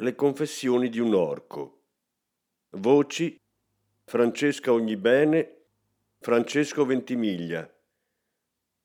le 0.00 0.14
confessioni 0.14 0.88
di 0.88 1.00
un 1.00 1.12
orco. 1.12 1.82
Voci 2.76 3.36
Francesca 4.04 4.72
Ognibene, 4.72 5.64
Francesco 6.20 6.84
Ventimiglia. 6.84 7.68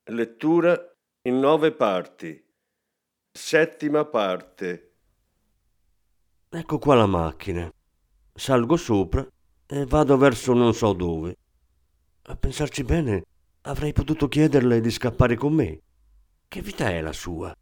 Lettura 0.05 0.75
in 1.21 1.39
nove 1.39 1.71
parti. 1.73 2.43
Settima 3.31 4.05
parte. 4.05 4.95
Ecco 6.49 6.79
qua 6.79 6.95
la 6.95 7.05
macchina. 7.05 7.71
Salgo 8.33 8.75
sopra 8.75 9.27
e 9.67 9.85
vado 9.85 10.17
verso 10.17 10.53
non 10.53 10.73
so 10.73 10.93
dove. 10.93 11.37
A 12.23 12.35
pensarci 12.35 12.83
bene, 12.83 13.23
avrei 13.61 13.93
potuto 13.93 14.27
chiederle 14.27 14.81
di 14.81 14.89
scappare 14.89 15.35
con 15.35 15.53
me. 15.53 15.79
Che 16.47 16.61
vita 16.61 16.89
è 16.89 17.01
la 17.01 17.13
sua? 17.13 17.53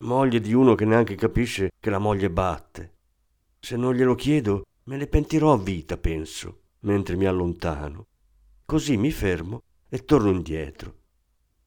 Moglie 0.00 0.40
di 0.40 0.52
uno 0.52 0.74
che 0.74 0.84
neanche 0.84 1.16
capisce 1.16 1.72
che 1.80 1.90
la 1.90 1.98
moglie 1.98 2.30
batte. 2.30 2.94
Se 3.58 3.76
non 3.76 3.94
glielo 3.94 4.14
chiedo, 4.14 4.66
me 4.84 4.96
ne 4.96 5.06
pentirò 5.08 5.52
a 5.52 5.58
vita, 5.58 5.96
penso, 5.96 6.60
mentre 6.80 7.16
mi 7.16 7.26
allontano. 7.26 8.06
Così 8.64 8.96
mi 8.96 9.10
fermo 9.10 9.62
e 9.88 10.04
torno 10.04 10.30
indietro. 10.30 10.94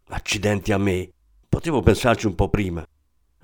Accidenti 0.10 0.72
a 0.72 0.78
me! 0.78 1.12
Potevo 1.50 1.82
pensarci 1.82 2.28
un 2.28 2.36
po' 2.36 2.50
prima. 2.50 2.86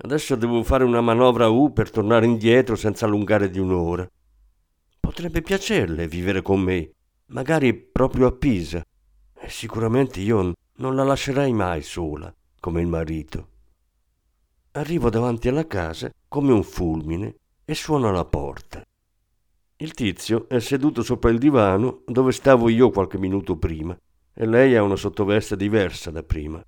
Adesso 0.00 0.36
devo 0.36 0.62
fare 0.62 0.84
una 0.84 1.02
manovra 1.02 1.48
U 1.48 1.72
per 1.72 1.90
tornare 1.90 2.24
indietro 2.24 2.74
senza 2.74 3.04
allungare 3.04 3.50
di 3.50 3.58
un'ora. 3.58 4.08
Potrebbe 5.00 5.42
piacerle 5.42 6.08
vivere 6.08 6.40
con 6.40 6.60
me, 6.60 6.92
magari 7.26 7.74
proprio 7.74 8.28
a 8.28 8.32
Pisa. 8.32 8.82
E 9.34 9.50
sicuramente 9.50 10.20
io 10.20 10.54
non 10.76 10.94
la 10.94 11.04
lascerei 11.04 11.52
mai 11.52 11.82
sola, 11.82 12.34
come 12.58 12.80
il 12.80 12.86
marito. 12.86 13.48
Arrivo 14.72 15.08
davanti 15.08 15.48
alla 15.48 15.66
casa 15.66 16.12
come 16.28 16.52
un 16.52 16.62
fulmine 16.62 17.36
e 17.64 17.74
suono 17.74 18.08
alla 18.08 18.26
porta. 18.26 18.84
Il 19.76 19.94
tizio 19.94 20.46
è 20.48 20.60
seduto 20.60 21.02
sopra 21.02 21.30
il 21.30 21.38
divano 21.38 22.02
dove 22.06 22.32
stavo 22.32 22.68
io 22.68 22.90
qualche 22.90 23.18
minuto 23.18 23.56
prima 23.56 23.98
e 24.34 24.46
lei 24.46 24.76
ha 24.76 24.82
una 24.82 24.96
sottoveste 24.96 25.56
diversa 25.56 26.10
da 26.10 26.22
prima. 26.22 26.62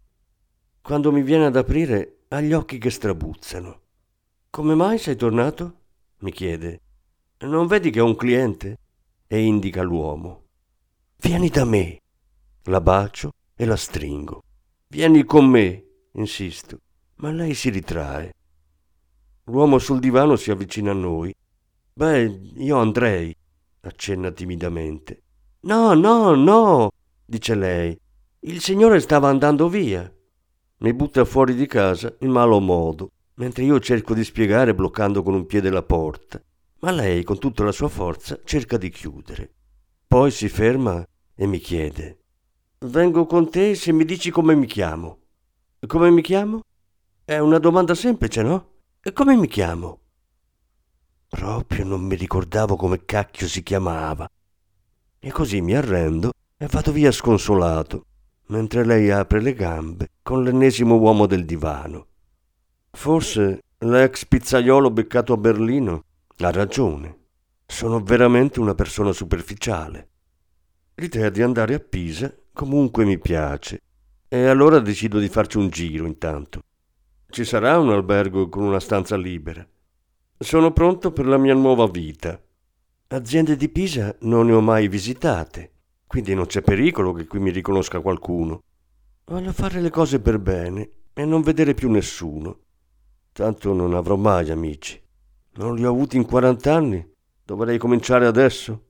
Quando 0.81 1.13
mi 1.13 1.23
viene 1.23 1.47
ad 1.47 1.57
aprire 1.57 2.23
ha 2.29 2.41
gli 2.41 2.53
occhi 2.53 2.79
che 2.79 2.91
strabuzzano. 2.91 3.81
Come 4.49 4.75
mai 4.75 4.99
sei 4.99 5.17
tornato? 5.17 5.79
mi 6.21 6.33
chiede. 6.33 6.81
Non 7.41 7.67
vedi 7.67 7.91
che 7.91 8.01
ho 8.01 8.07
un 8.07 8.17
cliente? 8.17 8.79
E 9.27 9.41
indica 9.43 9.83
l'uomo. 9.83 10.47
Vieni 11.17 11.49
da 11.49 11.65
me. 11.65 12.01
La 12.65 12.81
bacio 12.81 13.33
e 13.55 13.65
la 13.65 13.77
stringo. 13.77 14.43
Vieni 14.89 15.25
con 15.25 15.47
me, 15.47 15.85
insisto 16.13 16.81
ma 17.21 17.31
lei 17.31 17.55
si 17.55 17.71
ritrae. 17.71 18.35
L'uomo 19.45 19.79
sul 19.79 20.01
divano 20.01 20.37
si 20.37 20.51
avvicina 20.51 20.91
a 20.91 20.95
noi. 20.95 21.35
Beh, 21.93 22.53
io 22.57 22.77
andrei, 22.77 23.35
accenna 23.81 24.31
timidamente. 24.31 25.23
No, 25.63 25.93
no, 25.95 26.35
no, 26.35 26.91
dice 27.25 27.55
lei. 27.55 27.99
Il 28.41 28.61
signore 28.61 29.01
stava 29.01 29.29
andando 29.29 29.69
via. 29.69 30.11
Mi 30.79 30.95
butta 30.95 31.25
fuori 31.27 31.55
di 31.55 31.67
casa 31.67 32.15
in 32.21 32.31
malo 32.31 32.59
modo, 32.59 33.11
mentre 33.35 33.65
io 33.65 33.79
cerco 33.81 34.15
di 34.15 34.25
spiegare 34.25 34.75
bloccando 34.75 35.23
con 35.23 35.35
un 35.35 35.45
piede 35.45 35.69
la 35.69 35.83
porta. 35.83 36.41
Ma 36.81 36.91
lei, 36.91 37.23
con 37.23 37.39
tutta 37.39 37.65
la 37.65 37.73
sua 37.73 37.89
forza, 37.89 38.39
cerca 38.45 38.79
di 38.79 38.89
chiudere. 38.89 39.53
Poi 40.07 40.31
si 40.31 40.49
ferma 40.49 41.05
e 41.35 41.47
mi 41.47 41.59
chiede: 41.59 42.21
Vengo 42.79 43.27
con 43.27 43.51
te 43.51 43.75
se 43.75 43.93
mi 43.93 44.07
dici 44.07 44.31
come 44.31 44.55
mi 44.55 44.67
chiamo. 44.67 45.19
Come 45.87 46.11
mi 46.11 46.23
chiamo? 46.23 46.63
È 47.31 47.39
una 47.39 47.59
domanda 47.59 47.95
semplice, 47.95 48.43
no? 48.43 48.71
E 49.01 49.13
come 49.13 49.37
mi 49.37 49.47
chiamo? 49.47 50.01
Proprio 51.29 51.85
non 51.85 52.01
mi 52.01 52.17
ricordavo 52.17 52.75
come 52.75 53.05
cacchio 53.05 53.47
si 53.47 53.63
chiamava. 53.63 54.29
E 55.21 55.31
così 55.31 55.61
mi 55.61 55.77
arrendo 55.77 56.33
e 56.57 56.67
vado 56.67 56.91
via 56.91 57.13
sconsolato, 57.13 58.05
mentre 58.47 58.85
lei 58.85 59.13
apre 59.13 59.41
le 59.41 59.55
gambe 59.55 60.09
con 60.23 60.43
l'ennesimo 60.43 60.97
uomo 60.97 61.27
del 61.27 61.45
divano. 61.45 62.09
Forse 62.91 63.63
l'ex 63.79 64.27
pizzaiolo 64.27 64.91
beccato 64.91 65.33
a 65.33 65.37
Berlino 65.37 66.03
ha 66.39 66.51
ragione. 66.51 67.17
Sono 67.65 68.01
veramente 68.01 68.59
una 68.59 68.75
persona 68.75 69.13
superficiale. 69.13 70.09
L'idea 70.97 71.31
di 71.31 71.43
andare 71.43 71.75
a 71.75 71.79
Pisa 71.79 72.35
comunque 72.53 73.05
mi 73.05 73.21
piace 73.21 73.83
e 74.27 74.47
allora 74.47 74.81
decido 74.81 75.21
di 75.21 75.29
farci 75.29 75.59
un 75.59 75.69
giro 75.69 76.07
intanto. 76.07 76.63
Ci 77.31 77.45
sarà 77.45 77.79
un 77.79 77.91
albergo 77.91 78.49
con 78.49 78.65
una 78.65 78.81
stanza 78.81 79.17
libera. 79.17 79.65
Sono 80.37 80.73
pronto 80.73 81.13
per 81.13 81.27
la 81.27 81.39
mia 81.39 81.55
nuova 81.55 81.87
vita. 81.87 82.43
Aziende 83.07 83.55
di 83.55 83.69
Pisa 83.69 84.17
non 84.23 84.47
ne 84.47 84.53
ho 84.53 84.61
mai 84.61 84.89
visitate, 84.89 85.71
quindi 86.09 86.35
non 86.35 86.47
c'è 86.47 86.61
pericolo 86.61 87.13
che 87.13 87.29
qui 87.29 87.39
mi 87.39 87.53
riconosca 87.53 88.01
qualcuno. 88.01 88.65
Voglio 89.27 89.53
fare 89.53 89.81
le 89.81 89.91
cose 89.91 90.19
per 90.19 90.41
bene 90.41 90.91
e 91.15 91.25
non 91.25 91.43
vedere 91.43 91.73
più 91.73 91.89
nessuno. 91.89 92.59
Tanto 93.31 93.73
non 93.75 93.95
avrò 93.95 94.17
mai 94.17 94.51
amici. 94.51 95.01
Non 95.55 95.77
li 95.77 95.85
ho 95.85 95.91
avuti 95.91 96.17
in 96.17 96.27
40 96.27 96.75
anni. 96.75 97.13
Dovrei 97.45 97.79
cominciare 97.79 98.27
adesso. 98.27 98.87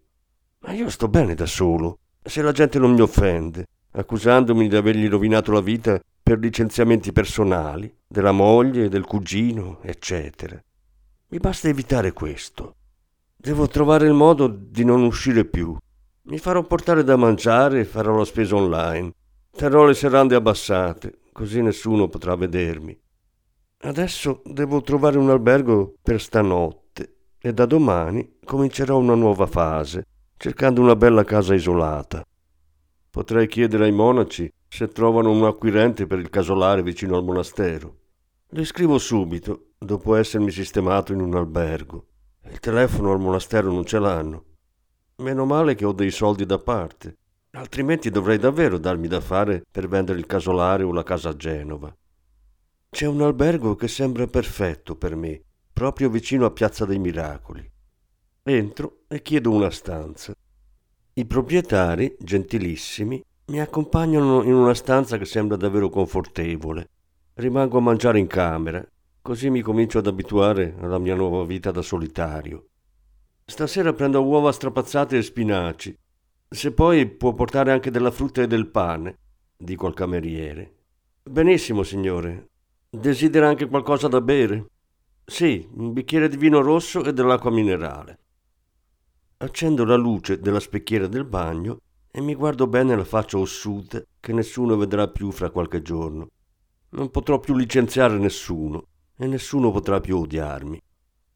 Ma 0.60 0.72
io 0.72 0.88
sto 0.88 1.08
bene 1.08 1.34
da 1.34 1.46
solo. 1.46 1.98
Se 2.22 2.40
la 2.40 2.52
gente 2.52 2.78
non 2.78 2.94
mi 2.94 3.02
offende, 3.02 3.66
accusandomi 3.90 4.66
di 4.66 4.76
avergli 4.76 5.08
rovinato 5.10 5.52
la 5.52 5.60
vita 5.60 6.00
per 6.30 6.38
licenziamenti 6.38 7.10
personali, 7.10 7.92
della 8.06 8.30
moglie, 8.30 8.88
del 8.88 9.04
cugino, 9.04 9.80
eccetera. 9.82 10.62
Mi 11.30 11.38
basta 11.38 11.66
evitare 11.66 12.12
questo. 12.12 12.76
Devo 13.34 13.66
trovare 13.66 14.06
il 14.06 14.12
modo 14.12 14.46
di 14.46 14.84
non 14.84 15.02
uscire 15.02 15.44
più. 15.44 15.76
Mi 16.26 16.38
farò 16.38 16.62
portare 16.62 17.02
da 17.02 17.16
mangiare 17.16 17.80
e 17.80 17.84
farò 17.84 18.16
la 18.16 18.24
spesa 18.24 18.54
online. 18.54 19.12
Terrò 19.50 19.84
le 19.84 19.94
serrande 19.94 20.36
abbassate, 20.36 21.18
così 21.32 21.62
nessuno 21.62 22.06
potrà 22.06 22.36
vedermi. 22.36 22.96
Adesso 23.78 24.42
devo 24.44 24.82
trovare 24.82 25.18
un 25.18 25.30
albergo 25.30 25.94
per 26.00 26.20
stanotte 26.20 27.16
e 27.40 27.52
da 27.52 27.66
domani 27.66 28.36
comincerò 28.44 28.96
una 28.98 29.16
nuova 29.16 29.46
fase, 29.46 30.06
cercando 30.36 30.80
una 30.80 30.94
bella 30.94 31.24
casa 31.24 31.54
isolata. 31.54 32.24
Potrei 33.10 33.48
chiedere 33.48 33.86
ai 33.86 33.92
monaci 33.92 34.48
se 34.72 34.86
trovano 34.86 35.32
un 35.32 35.44
acquirente 35.44 36.06
per 36.06 36.20
il 36.20 36.30
casolare 36.30 36.82
vicino 36.84 37.16
al 37.16 37.24
monastero. 37.24 37.96
Le 38.50 38.64
scrivo 38.64 38.98
subito, 38.98 39.72
dopo 39.76 40.14
essermi 40.14 40.52
sistemato 40.52 41.12
in 41.12 41.20
un 41.20 41.34
albergo. 41.34 42.06
Il 42.48 42.60
telefono 42.60 43.10
al 43.10 43.18
monastero 43.18 43.72
non 43.72 43.84
ce 43.84 43.98
l'hanno. 43.98 44.44
Meno 45.16 45.44
male 45.44 45.74
che 45.74 45.84
ho 45.84 45.92
dei 45.92 46.12
soldi 46.12 46.46
da 46.46 46.58
parte, 46.58 47.16
altrimenti 47.50 48.10
dovrei 48.10 48.38
davvero 48.38 48.78
darmi 48.78 49.08
da 49.08 49.20
fare 49.20 49.64
per 49.68 49.88
vendere 49.88 50.20
il 50.20 50.26
casolare 50.26 50.84
o 50.84 50.92
la 50.92 51.02
casa 51.02 51.30
a 51.30 51.36
Genova. 51.36 51.94
C'è 52.88 53.06
un 53.06 53.22
albergo 53.22 53.74
che 53.74 53.88
sembra 53.88 54.28
perfetto 54.28 54.94
per 54.94 55.16
me, 55.16 55.42
proprio 55.72 56.08
vicino 56.08 56.46
a 56.46 56.52
Piazza 56.52 56.86
dei 56.86 56.98
Miracoli. 56.98 57.68
Entro 58.44 59.02
e 59.08 59.20
chiedo 59.20 59.50
una 59.50 59.70
stanza. 59.70 60.32
I 61.12 61.26
proprietari, 61.26 62.16
gentilissimi, 62.20 63.22
mi 63.50 63.60
accompagnano 63.60 64.44
in 64.44 64.54
una 64.54 64.74
stanza 64.74 65.18
che 65.18 65.24
sembra 65.24 65.56
davvero 65.56 65.88
confortevole. 65.88 66.88
Rimango 67.34 67.78
a 67.78 67.80
mangiare 67.80 68.20
in 68.20 68.28
camera, 68.28 68.84
così 69.20 69.50
mi 69.50 69.60
comincio 69.60 69.98
ad 69.98 70.06
abituare 70.06 70.76
alla 70.78 70.98
mia 70.98 71.16
nuova 71.16 71.44
vita 71.44 71.72
da 71.72 71.82
solitario. 71.82 72.68
Stasera 73.44 73.92
prendo 73.92 74.22
uova 74.22 74.52
strapazzate 74.52 75.18
e 75.18 75.22
spinaci. 75.22 75.98
Se 76.48 76.72
poi 76.72 77.08
può 77.08 77.32
portare 77.34 77.72
anche 77.72 77.90
della 77.90 78.12
frutta 78.12 78.40
e 78.40 78.46
del 78.46 78.68
pane, 78.68 79.16
dico 79.56 79.88
al 79.88 79.94
cameriere. 79.94 80.74
Benissimo, 81.24 81.82
signore. 81.82 82.50
Desidera 82.88 83.48
anche 83.48 83.66
qualcosa 83.66 84.06
da 84.06 84.20
bere? 84.20 84.66
Sì, 85.24 85.68
un 85.74 85.92
bicchiere 85.92 86.28
di 86.28 86.36
vino 86.36 86.60
rosso 86.60 87.02
e 87.02 87.12
dell'acqua 87.12 87.50
minerale. 87.50 88.18
Accendo 89.38 89.84
la 89.84 89.96
luce 89.96 90.38
della 90.38 90.60
specchiera 90.60 91.08
del 91.08 91.24
bagno 91.24 91.80
e 92.12 92.20
mi 92.20 92.34
guardo 92.34 92.66
bene 92.66 92.96
la 92.96 93.04
faccia 93.04 93.38
ossuta 93.38 94.02
che 94.18 94.32
nessuno 94.32 94.76
vedrà 94.76 95.08
più 95.08 95.30
fra 95.30 95.50
qualche 95.50 95.80
giorno. 95.80 96.28
Non 96.90 97.10
potrò 97.10 97.38
più 97.38 97.56
licenziare 97.56 98.18
nessuno 98.18 98.86
e 99.16 99.26
nessuno 99.26 99.70
potrà 99.70 100.00
più 100.00 100.18
odiarmi. 100.18 100.80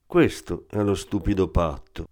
Questo 0.04 0.66
è 0.68 0.82
lo 0.82 0.94
stupido 0.94 1.48
patto. 1.48 2.06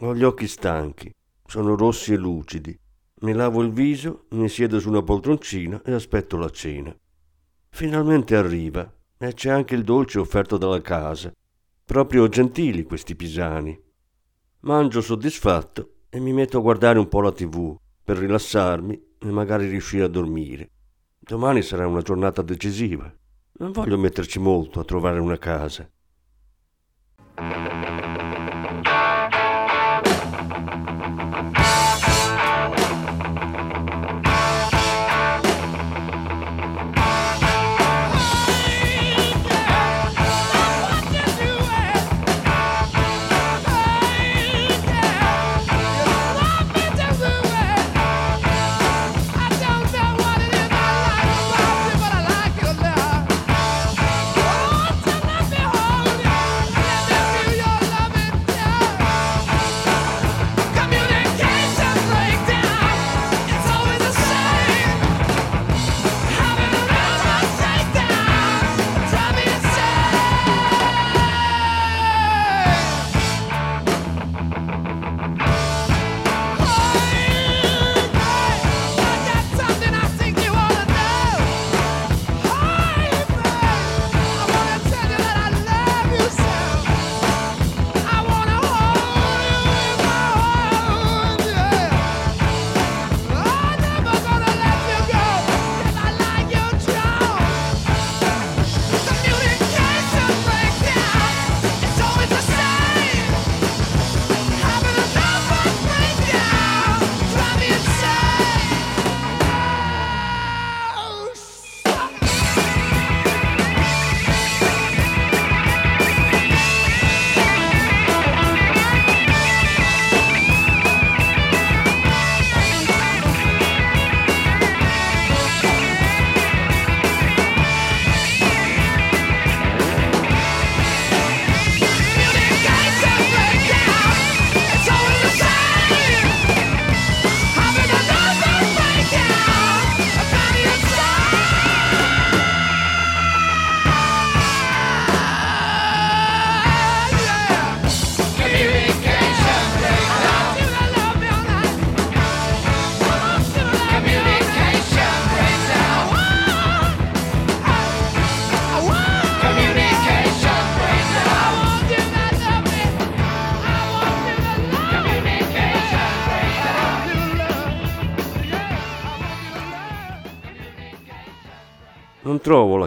Ho 0.00 0.14
gli 0.14 0.24
occhi 0.24 0.48
stanchi, 0.48 1.10
sono 1.46 1.76
rossi 1.76 2.12
e 2.12 2.16
lucidi. 2.16 2.76
Mi 3.20 3.32
lavo 3.32 3.62
il 3.62 3.70
viso, 3.70 4.26
mi 4.30 4.48
siedo 4.48 4.78
su 4.80 4.88
una 4.88 5.02
poltroncina 5.02 5.80
e 5.82 5.92
aspetto 5.92 6.36
la 6.36 6.50
cena. 6.50 6.94
Finalmente 7.68 8.36
arriva 8.36 8.92
e 9.16 9.32
c'è 9.32 9.50
anche 9.50 9.74
il 9.74 9.84
dolce 9.84 10.18
offerto 10.18 10.58
dalla 10.58 10.82
casa. 10.82 11.32
Proprio 11.84 12.28
gentili 12.28 12.82
questi 12.82 13.14
pisani. 13.14 13.80
Mangio 14.60 15.00
soddisfatto 15.00 15.95
e 16.08 16.20
mi 16.20 16.32
metto 16.32 16.58
a 16.58 16.62
guardare 16.62 16.98
un 16.98 17.08
po' 17.08 17.20
la 17.20 17.32
tv 17.32 17.76
per 18.02 18.16
rilassarmi 18.18 19.02
e 19.18 19.26
magari 19.26 19.68
riuscire 19.68 20.04
a 20.04 20.08
dormire. 20.08 20.70
Domani 21.18 21.62
sarà 21.62 21.86
una 21.86 22.02
giornata 22.02 22.42
decisiva. 22.42 23.12
Non 23.58 23.72
voglio 23.72 23.98
metterci 23.98 24.38
molto 24.38 24.80
a 24.80 24.84
trovare 24.84 25.18
una 25.18 25.38
casa. 25.38 25.90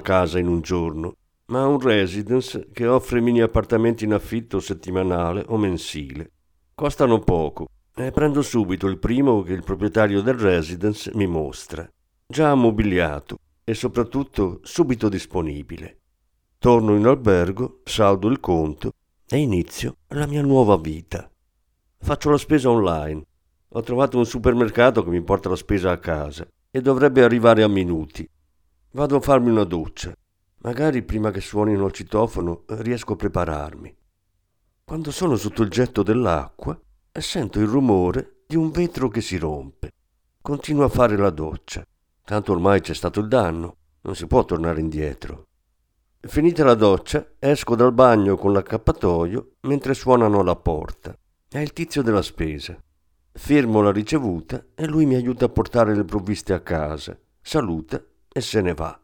Casa 0.09 0.39
in 0.39 0.47
un 0.47 0.61
giorno, 0.61 1.17
ma 1.51 1.67
un 1.67 1.79
residence 1.79 2.69
che 2.73 2.87
offre 2.87 3.21
mini 3.21 3.41
appartamenti 3.41 4.05
in 4.05 4.13
affitto 4.13 4.59
settimanale 4.59 5.45
o 5.49 5.57
mensile. 5.57 6.31
Costano 6.73 7.19
poco 7.19 7.67
e 7.93 8.09
prendo 8.09 8.41
subito 8.41 8.87
il 8.87 8.97
primo 8.97 9.43
che 9.43 9.53
il 9.53 9.63
proprietario 9.63 10.23
del 10.23 10.33
residence 10.33 11.11
mi 11.13 11.27
mostra, 11.27 11.87
già 12.25 12.49
ammobiliato 12.49 13.37
e 13.63 13.75
soprattutto 13.75 14.61
subito 14.63 15.09
disponibile. 15.09 15.99
Torno 16.57 16.95
in 16.95 17.05
albergo, 17.05 17.81
saldo 17.83 18.29
il 18.29 18.39
conto 18.39 18.93
e 19.27 19.37
inizio 19.37 19.97
la 20.07 20.25
mia 20.25 20.41
nuova 20.41 20.75
vita. 20.77 21.29
Faccio 21.99 22.31
la 22.31 22.37
spesa 22.39 22.71
online. 22.71 23.23
Ho 23.73 23.81
trovato 23.81 24.17
un 24.17 24.25
supermercato 24.25 25.03
che 25.03 25.11
mi 25.11 25.21
porta 25.21 25.49
la 25.49 25.55
spesa 25.55 25.91
a 25.91 25.99
casa 25.99 26.47
e 26.71 26.81
dovrebbe 26.81 27.21
arrivare 27.21 27.61
a 27.61 27.67
minuti. 27.67 28.27
Vado 28.91 29.17
a 29.17 29.21
farmi 29.21 29.51
una 29.51 29.65
doccia. 29.65 30.11
Magari 30.61 31.03
prima 31.03 31.29
che 31.29 31.41
suonino 31.41 31.85
il 31.85 31.91
citofono 31.91 32.63
riesco 32.69 33.13
a 33.13 33.17
prepararmi. 33.17 33.95
Quando 34.83 35.11
sono 35.11 35.35
sotto 35.35 35.61
il 35.61 35.69
getto 35.69 36.01
dell'acqua 36.01 36.79
sento 37.11 37.59
il 37.59 37.67
rumore 37.67 38.43
di 38.47 38.55
un 38.55 38.71
vetro 38.71 39.07
che 39.09 39.21
si 39.21 39.37
rompe. 39.37 39.91
Continuo 40.41 40.85
a 40.85 40.89
fare 40.89 41.17
la 41.17 41.29
doccia. 41.29 41.85
Tanto 42.23 42.51
ormai 42.51 42.81
c'è 42.81 42.95
stato 42.95 43.19
il 43.19 43.27
danno, 43.27 43.75
non 44.01 44.15
si 44.15 44.25
può 44.25 44.43
tornare 44.43 44.79
indietro. 44.79 45.45
Finita 46.21 46.63
la 46.63 46.73
doccia, 46.73 47.33
esco 47.37 47.75
dal 47.75 47.93
bagno 47.93 48.37
con 48.37 48.53
l'accappatoio 48.53 49.57
mentre 49.61 49.93
suonano 49.93 50.39
alla 50.39 50.55
porta. 50.55 51.15
È 51.47 51.59
il 51.59 51.73
tizio 51.73 52.01
della 52.01 52.23
spesa. 52.23 52.75
Fermo 53.33 53.81
la 53.81 53.91
ricevuta 53.91 54.65
e 54.73 54.87
lui 54.87 55.05
mi 55.05 55.13
aiuta 55.13 55.45
a 55.45 55.49
portare 55.49 55.95
le 55.95 56.05
provviste 56.05 56.53
a 56.53 56.61
casa. 56.61 57.15
Saluta 57.39 58.03
e 58.39 58.41
se 58.41 58.61
ne 58.61 58.73
va. 58.73 58.99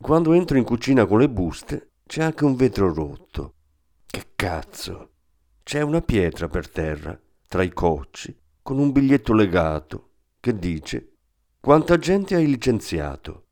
Quando 0.00 0.32
entro 0.32 0.56
in 0.56 0.64
cucina 0.64 1.06
con 1.06 1.18
le 1.20 1.28
buste 1.28 1.92
c'è 2.06 2.22
anche 2.22 2.44
un 2.44 2.56
vetro 2.56 2.92
rotto. 2.92 3.54
Che 4.06 4.32
cazzo! 4.34 5.10
C'è 5.62 5.80
una 5.80 6.00
pietra 6.00 6.48
per 6.48 6.68
terra, 6.68 7.18
tra 7.46 7.62
i 7.62 7.72
cocci, 7.72 8.36
con 8.62 8.78
un 8.78 8.90
biglietto 8.90 9.32
legato, 9.32 10.10
che 10.40 10.58
dice 10.58 11.12
quanta 11.60 11.98
gente 11.98 12.34
hai 12.34 12.46
licenziato. 12.46 13.46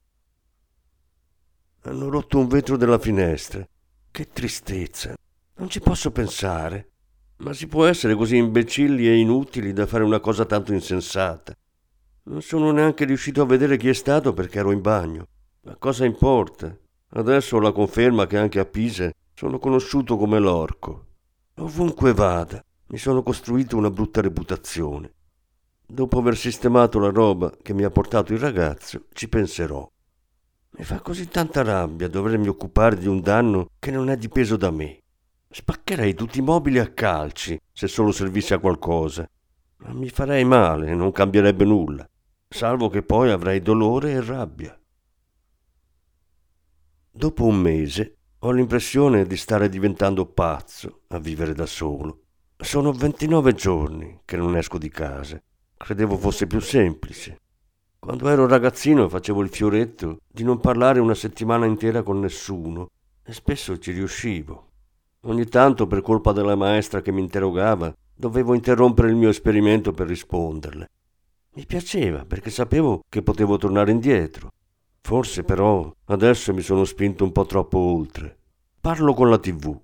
Hanno 1.83 2.09
rotto 2.09 2.39
un 2.39 2.49
vetro 2.49 2.77
della 2.77 2.99
finestra. 2.99 3.65
Che 4.11 4.29
tristezza. 4.29 5.15
Non 5.57 5.69
ci 5.71 5.81
posso 5.81 6.11
pensare. 6.11 6.91
Ma 7.37 7.53
si 7.53 7.69
può 7.69 7.87
essere 7.87 8.15
così 8.17 8.37
imbecilli 8.37 9.07
e 9.07 9.19
inutili 9.19 9.73
da 9.73 9.87
fare 9.87 10.03
una 10.03 10.21
cosa 10.21 10.45
tanto 10.45 10.73
insensata? 10.73 11.55
Non 12.31 12.43
sono 12.43 12.71
neanche 12.71 13.05
riuscito 13.07 13.43
a 13.43 13.45
vedere 13.45 13.77
chi 13.77 13.89
è 13.89 13.93
stato 13.93 14.33
perché 14.33 14.61
ero 14.61 14.71
in 14.71 14.81
bagno. 14.81 15.27
Ma 15.63 15.75
cosa 15.75 16.05
importa? 16.05 16.73
Adesso 17.15 17.57
ho 17.57 17.59
la 17.61 17.73
conferma 17.73 18.29
che 18.29 18.39
anche 18.39 18.61
a 18.61 18.65
Pisa 18.65 19.11
sono 19.35 19.59
conosciuto 19.59 20.17
come 20.17 20.39
l'orco. 20.39 21.07
Ovunque 21.57 22.15
vada, 22.15 22.65
mi 22.87 22.99
sono 22.99 23.25
costruito 23.25 23.77
una 23.77 23.91
brutta 23.91 24.21
reputazione. 24.21 25.13
Dopo 25.85 26.19
aver 26.21 26.37
sistemato 26.37 27.01
la 27.01 27.11
roba 27.11 27.53
che 27.61 27.75
mi 27.75 27.83
ha 27.83 27.91
portato 27.91 28.33
il 28.33 28.39
ragazzo, 28.39 29.07
ci 29.13 29.29
penserò. 29.29 29.91
Mi 30.79 30.85
fa 30.85 31.01
così 31.01 31.27
tanta 31.27 31.65
rabbia 31.65 32.07
dovermi 32.07 32.47
occupare 32.47 32.97
di 32.97 33.09
un 33.09 33.21
danno 33.23 33.71
che 33.81 33.91
non 33.91 34.09
è 34.09 34.17
dipeso 34.17 34.57
da 34.57 34.71
me. 34.71 35.01
Spaccherei 35.49 36.15
tutti 36.15 36.39
i 36.39 36.43
mobili 36.43 36.79
a 36.79 36.93
calci 36.93 37.61
se 37.73 37.89
solo 37.89 38.13
servisse 38.13 38.55
a 38.55 38.61
qualcosa. 38.61 39.29
Ma 39.79 39.93
mi 39.93 40.09
farei 40.11 40.45
male 40.45 40.95
non 40.95 41.11
cambierebbe 41.11 41.65
nulla 41.65 42.09
salvo 42.53 42.89
che 42.89 43.03
poi 43.03 43.31
avrei 43.31 43.63
dolore 43.63 44.11
e 44.11 44.21
rabbia. 44.25 44.77
Dopo 47.13 47.45
un 47.45 47.57
mese 47.57 48.17
Ho 48.43 48.53
l'impressione 48.53 49.27
di 49.27 49.37
stare 49.37 49.69
diventando 49.69 50.25
pazzo 50.25 51.03
a 51.09 51.19
vivere 51.19 51.53
da 51.53 51.67
solo. 51.67 52.23
Sono 52.57 52.91
29 52.91 53.53
giorni 53.53 54.21
che 54.25 54.39
non 54.39 54.57
esco 54.57 54.79
di 54.79 54.89
casa. 54.89 55.39
Credevo 55.77 56.17
fosse 56.17 56.47
più 56.47 56.59
semplice. 56.59 57.37
Quando 57.99 58.31
ero 58.31 58.47
ragazzino 58.47 59.11
facevo 59.11 59.43
il 59.43 59.51
fioretto 59.51 60.21
di 60.27 60.43
non 60.43 60.59
parlare 60.59 61.01
una 61.01 61.15
settimana 61.15 61.67
intera 61.67 62.03
con 62.03 62.19
nessuno 62.19 62.89
e 63.23 63.35
spesso 63.35 63.79
ci 63.79 63.93
riuscivo. 63.93 64.71
Ogni 65.25 65.45
tanto, 65.45 65.87
per 65.87 66.01
colpa 66.01 66.33
della 66.33 66.57
maestra 66.57 67.03
che 67.03 67.13
mi 67.13 67.21
interrogava, 67.21 67.95
dovevo 68.15 68.55
interrompere 68.55 69.11
il 69.11 69.17
mio 69.17 69.29
esperimento 69.29 69.93
per 69.93 70.07
risponderle. 70.07 70.89
Mi 71.61 71.67
piaceva 71.67 72.25
perché 72.25 72.49
sapevo 72.49 73.03
che 73.07 73.21
potevo 73.21 73.59
tornare 73.59 73.91
indietro. 73.91 74.49
Forse 75.03 75.43
però 75.43 75.95
adesso 76.07 76.55
mi 76.55 76.63
sono 76.63 76.87
spinto 76.87 77.23
un 77.23 77.33
po' 77.33 77.45
troppo 77.45 77.77
oltre. 77.77 78.39
Parlo 78.81 79.13
con 79.13 79.29
la 79.29 79.37
tv. 79.37 79.79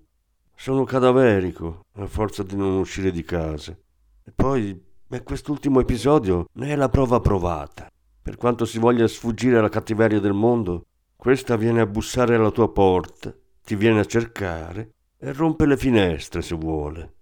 Sono 0.55 0.85
cadaverico 0.85 1.85
a 1.97 2.07
forza 2.07 2.43
di 2.43 2.57
non 2.57 2.79
uscire 2.79 3.11
di 3.11 3.23
casa. 3.25 3.77
E 4.25 4.33
poi 4.35 4.83
beh, 5.07 5.23
quest'ultimo 5.23 5.79
episodio 5.81 6.47
ne 6.55 6.69
è 6.69 6.77
la 6.77 6.89
prova 6.89 7.21
provata. 7.21 7.91
Per 8.23 8.39
quanto 8.39 8.65
si 8.65 8.79
voglia 8.79 9.07
sfuggire 9.07 9.59
alla 9.59 9.69
cattiveria 9.69 10.19
del 10.19 10.33
mondo, 10.33 10.87
questa 11.15 11.57
viene 11.57 11.83
a 11.83 11.87
bussare 11.87 12.37
alla 12.37 12.51
tua 12.53 12.73
porta, 12.73 13.35
ti 13.63 13.77
viene 13.77 14.01
a 14.01 14.07
cercare 14.07 14.95
e 15.19 15.31
rompe 15.31 15.67
le 15.67 15.77
finestre 15.77 16.41
se 16.41 16.55
vuole. 16.55 17.17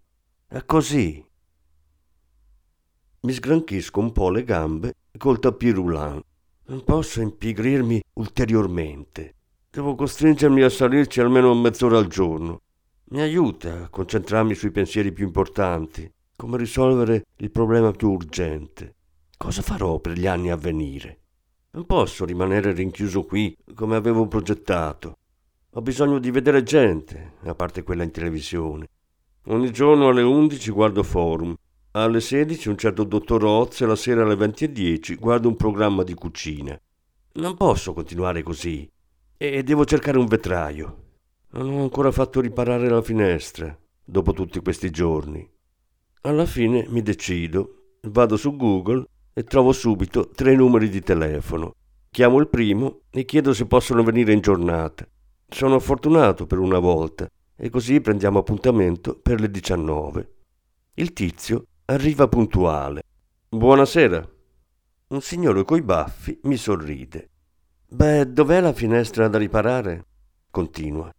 È 0.47 0.65
così. 0.65 1.27
Mi 3.25 3.33
sgranchisco 3.33 4.01
un 4.01 4.13
po' 4.13 4.29
le 4.29 4.45
gambe 4.45 4.97
col 5.17 5.39
tapis 5.39 5.73
roulant. 5.73 6.23
Non 6.67 6.85
posso 6.85 7.23
impigrirmi 7.23 8.03
ulteriormente. 8.15 9.35
Devo 9.71 9.95
costringermi 9.95 10.61
a 10.61 10.69
salirci 10.69 11.23
almeno 11.23 11.55
mezz'ora 11.55 11.97
al 11.97 12.07
giorno. 12.07 12.61
Mi 13.07 13.23
aiuta 13.23 13.85
a 13.85 13.89
concentrarmi 13.89 14.55
sui 14.55 14.71
pensieri 14.71 15.11
più 15.11 15.25
importanti, 15.25 16.07
come 16.37 16.59
risolvere 16.59 17.25
il 17.37 17.51
problema 17.51 17.93
più 17.93 18.11
urgente. 18.11 18.95
Cosa 19.39 19.63
farò 19.63 20.01
per 20.01 20.19
gli 20.19 20.27
anni 20.27 20.51
a 20.51 20.57
venire? 20.57 21.21
Non 21.71 21.87
posso 21.87 22.27
rimanere 22.27 22.73
rinchiuso 22.73 23.23
qui 23.23 23.57
come 23.75 23.97
avevo 23.97 24.29
progettato. 24.29 25.17
Ho 25.71 25.81
bisogno 25.81 26.19
di 26.19 26.31
vedere 26.31 26.63
gente, 26.63 27.37
a 27.45 27.55
parte 27.55 27.85
quella 27.85 28.03
in 28.03 28.11
televisione. 28.11 28.87
Ogni 29.47 29.71
giorno 29.71 30.09
alle 30.09 30.23
11 30.23 30.71
guardo 30.71 31.03
forum. 31.03 31.57
Alle 31.97 32.21
16 32.21 32.71
un 32.71 32.77
certo 32.77 33.05
dottor 33.05 33.45
Oz 33.45 33.81
e 33.81 33.87
la 33.87 33.95
sera 33.95 34.25
alle 34.25 34.35
20.10 34.35 35.17
guardo 35.17 35.47
un 35.47 35.55
programma 35.55 36.03
di 36.03 36.13
cucina. 36.15 36.77
Non 37.35 37.57
posso 37.57 37.93
continuare 37.93 38.43
così. 38.43 38.91
E 39.37 39.63
devo 39.63 39.85
cercare 39.85 40.19
un 40.19 40.27
vetraio. 40.27 41.03
Non 41.51 41.73
ho 41.73 41.83
ancora 41.83 42.11
fatto 42.11 42.41
riparare 42.41 42.89
la 42.89 43.01
finestra, 43.01 43.79
dopo 44.05 44.33
tutti 44.33 44.59
questi 44.59 44.91
giorni. 44.91 45.49
Alla 46.23 46.47
fine 46.47 46.85
mi 46.89 47.01
decido, 47.01 47.99
vado 48.09 48.37
su 48.37 48.57
Google 48.57 49.05
e 49.33 49.45
trovo 49.45 49.71
subito 49.71 50.31
tre 50.31 50.57
numeri 50.57 50.89
di 50.89 51.01
telefono. 51.01 51.77
Chiamo 52.11 52.41
il 52.41 52.49
primo 52.49 53.03
e 53.11 53.25
chiedo 53.25 53.55
se 53.55 53.67
possono 53.67 54.03
venire 54.03 54.33
in 54.33 54.41
giornata. 54.41 55.07
Sono 55.47 55.79
fortunato 55.79 56.45
per 56.45 56.59
una 56.59 56.81
volta 56.81 57.31
e 57.55 57.71
così 57.71 58.01
prendiamo 58.01 58.41
appuntamento 58.41 59.17
per 59.17 59.39
le 59.39 59.49
19. 59.49 60.33
Il 60.95 61.13
tizio 61.13 61.67
arriva 61.87 62.29
puntuale. 62.29 63.03
Buonasera. 63.51 64.27
Un 65.09 65.21
signore 65.21 65.65
coi 65.65 65.83
baffi 65.83 66.39
mi 66.45 66.57
sorride. 66.57 67.29
Beh, 67.87 68.33
dov'è 68.33 68.61
la 68.61 68.73
finestra 68.73 69.29
da 69.29 69.37
riparare? 69.37 70.07
Continua. 70.51 71.13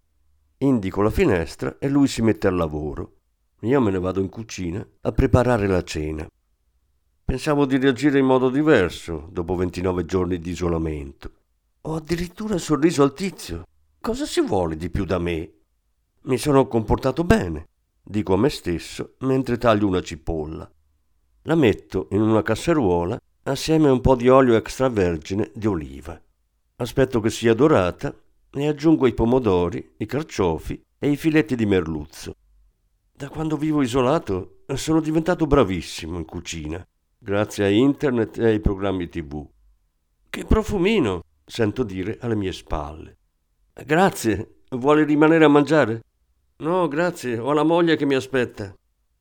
Indico 0.57 1.03
la 1.03 1.11
finestra 1.11 1.77
e 1.77 1.87
lui 1.87 2.07
si 2.07 2.23
mette 2.23 2.47
al 2.47 2.55
lavoro. 2.55 3.13
Io 3.61 3.79
me 3.79 3.91
ne 3.91 3.99
vado 3.99 4.21
in 4.21 4.29
cucina 4.29 4.85
a 5.01 5.11
preparare 5.11 5.67
la 5.67 5.83
cena. 5.83 6.27
Pensavo 7.23 7.65
di 7.65 7.77
reagire 7.77 8.17
in 8.17 8.25
modo 8.25 8.49
diverso 8.49 9.27
dopo 9.31 9.55
29 9.55 10.05
giorni 10.05 10.39
di 10.39 10.49
isolamento. 10.49 11.31
Ho 11.81 11.95
addirittura 11.95 12.57
sorriso 12.57 13.03
al 13.03 13.13
tizio. 13.13 13.65
Cosa 14.01 14.25
si 14.25 14.41
vuole 14.41 14.75
di 14.75 14.89
più 14.89 15.05
da 15.05 15.19
me? 15.19 15.51
Mi 16.23 16.39
sono 16.39 16.67
comportato 16.67 17.23
bene, 17.23 17.67
dico 18.05 18.33
a 18.33 18.37
me 18.37 18.49
stesso 18.49 19.15
mentre 19.19 19.57
taglio 19.57 19.87
una 19.87 20.01
cipolla. 20.01 20.69
La 21.43 21.55
metto 21.55 22.07
in 22.11 22.21
una 22.21 22.43
casseruola 22.43 23.19
assieme 23.43 23.87
a 23.87 23.91
un 23.91 24.01
po' 24.01 24.15
di 24.15 24.29
olio 24.29 24.55
extravergine 24.55 25.51
di 25.53 25.67
oliva. 25.67 26.19
Aspetto 26.77 27.19
che 27.19 27.29
sia 27.29 27.53
dorata 27.53 28.15
e 28.51 28.67
aggiungo 28.67 29.07
i 29.07 29.13
pomodori, 29.13 29.93
i 29.97 30.05
carciofi 30.05 30.81
e 30.99 31.09
i 31.09 31.17
filetti 31.17 31.55
di 31.55 31.65
merluzzo. 31.65 32.35
Da 33.11 33.29
quando 33.29 33.57
vivo 33.57 33.81
isolato 33.81 34.63
sono 34.75 34.99
diventato 35.01 35.47
bravissimo 35.47 36.17
in 36.17 36.25
cucina 36.25 36.85
grazie 37.25 37.65
a 37.65 37.69
internet 37.69 38.37
e 38.37 38.45
ai 38.45 38.59
programmi 38.59 39.09
tv. 39.09 39.43
Che 40.29 40.45
profumino, 40.45 41.23
sento 41.43 41.81
dire 41.81 42.19
alle 42.21 42.35
mie 42.35 42.51
spalle. 42.51 43.17
Grazie, 43.83 44.61
vuole 44.69 45.03
rimanere 45.05 45.43
a 45.43 45.47
mangiare? 45.49 46.03
No, 46.57 46.87
grazie, 46.87 47.37
ho 47.37 47.51
la 47.51 47.63
moglie 47.63 47.97
che 47.97 48.05
mi 48.05 48.15
aspetta. 48.15 48.73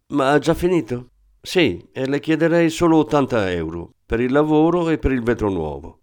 Ma 0.09 0.31
ha 0.31 0.39
già 0.39 0.55
finito? 0.55 1.09
Sì, 1.41 1.85
e 1.93 2.07
le 2.07 2.21
chiederei 2.21 2.71
solo 2.71 2.99
80 2.99 3.51
euro 3.51 3.95
per 4.07 4.21
il 4.21 4.31
lavoro 4.31 4.89
e 4.89 4.99
per 4.99 5.13
il 5.13 5.23
vetro 5.23 5.51
nuovo. 5.51 6.01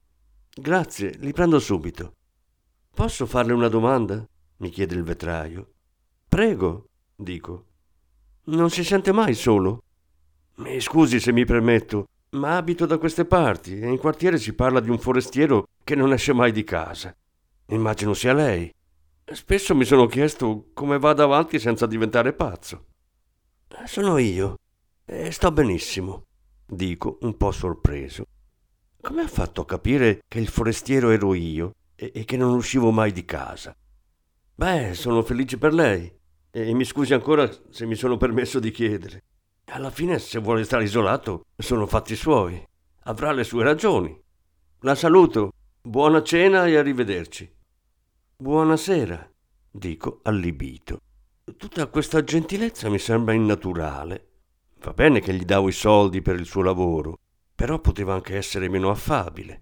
Grazie, 0.53 1.15
li 1.19 1.31
prendo 1.31 1.59
subito. 1.59 2.13
Posso 2.93 3.25
farle 3.25 3.53
una 3.53 3.69
domanda? 3.69 4.25
mi 4.57 4.69
chiede 4.69 4.95
il 4.95 5.03
vetraio. 5.03 5.71
Prego, 6.27 6.89
dico. 7.15 7.65
Non 8.45 8.69
si 8.69 8.83
sente 8.83 9.11
mai 9.11 9.33
solo? 9.33 9.83
Mi 10.55 10.79
scusi 10.79 11.19
se 11.19 11.31
mi 11.31 11.45
permetto, 11.45 12.07
ma 12.31 12.57
abito 12.57 12.85
da 12.85 12.97
queste 12.97 13.25
parti 13.25 13.79
e 13.79 13.87
in 13.87 13.97
quartiere 13.97 14.37
si 14.37 14.53
parla 14.53 14.79
di 14.79 14.89
un 14.89 14.99
forestiero 14.99 15.67
che 15.83 15.95
non 15.95 16.13
esce 16.13 16.33
mai 16.33 16.51
di 16.51 16.63
casa. 16.63 17.15
Immagino 17.67 18.13
sia 18.13 18.33
lei. 18.33 18.71
Spesso 19.25 19.75
mi 19.75 19.85
sono 19.85 20.07
chiesto 20.07 20.69
come 20.73 20.99
vada 20.99 21.23
avanti 21.23 21.59
senza 21.59 21.85
diventare 21.85 22.33
pazzo. 22.33 22.87
Sono 23.85 24.17
io 24.17 24.55
e 25.05 25.31
sto 25.31 25.51
benissimo, 25.51 26.25
dico 26.65 27.17
un 27.21 27.37
po' 27.37 27.51
sorpreso. 27.51 28.25
Come 28.99 29.21
ha 29.21 29.27
fatto 29.27 29.61
a 29.61 29.65
capire 29.65 30.21
che 30.27 30.39
il 30.39 30.47
forestiero 30.47 31.09
ero 31.09 31.33
io 31.33 31.73
e, 31.95 32.11
e 32.13 32.25
che 32.25 32.37
non 32.37 32.53
uscivo 32.53 32.91
mai 32.91 33.11
di 33.11 33.25
casa? 33.25 33.75
Beh, 34.53 34.93
sono 34.93 35.23
felice 35.23 35.57
per 35.57 35.73
lei 35.73 36.11
e 36.51 36.73
mi 36.73 36.83
scusi 36.83 37.13
ancora 37.13 37.49
se 37.69 37.85
mi 37.85 37.95
sono 37.95 38.17
permesso 38.17 38.59
di 38.59 38.69
chiedere. 38.71 39.23
Alla 39.65 39.89
fine, 39.89 40.19
se 40.19 40.39
vuole 40.39 40.65
stare 40.65 40.83
isolato, 40.83 41.45
sono 41.55 41.87
fatti 41.87 42.15
suoi. 42.15 42.61
Avrà 43.03 43.31
le 43.31 43.43
sue 43.43 43.63
ragioni. 43.63 44.19
La 44.81 44.95
saluto. 44.95 45.51
Buona 45.81 46.21
cena 46.21 46.67
e 46.67 46.75
arrivederci. 46.75 47.51
Buonasera, 48.41 49.31
dico 49.69 50.21
allibito. 50.23 50.97
Tutta 51.57 51.85
questa 51.85 52.23
gentilezza 52.23 52.89
mi 52.89 52.97
sembra 52.97 53.35
innaturale. 53.35 54.29
Va 54.79 54.93
bene 54.93 55.19
che 55.19 55.31
gli 55.35 55.45
davo 55.45 55.67
i 55.67 55.71
soldi 55.71 56.23
per 56.23 56.39
il 56.39 56.47
suo 56.47 56.63
lavoro, 56.63 57.19
però 57.53 57.77
poteva 57.77 58.15
anche 58.15 58.35
essere 58.35 58.67
meno 58.67 58.89
affabile. 58.89 59.61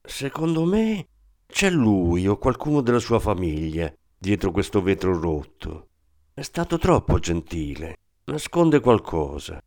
Secondo 0.00 0.64
me 0.64 1.08
c'è 1.44 1.70
lui 1.70 2.28
o 2.28 2.38
qualcuno 2.38 2.82
della 2.82 3.00
sua 3.00 3.18
famiglia 3.18 3.92
dietro 4.16 4.52
questo 4.52 4.80
vetro 4.80 5.18
rotto. 5.18 5.88
È 6.34 6.42
stato 6.42 6.78
troppo 6.78 7.18
gentile 7.18 7.96
nasconde 8.26 8.78
qualcosa. 8.78 9.60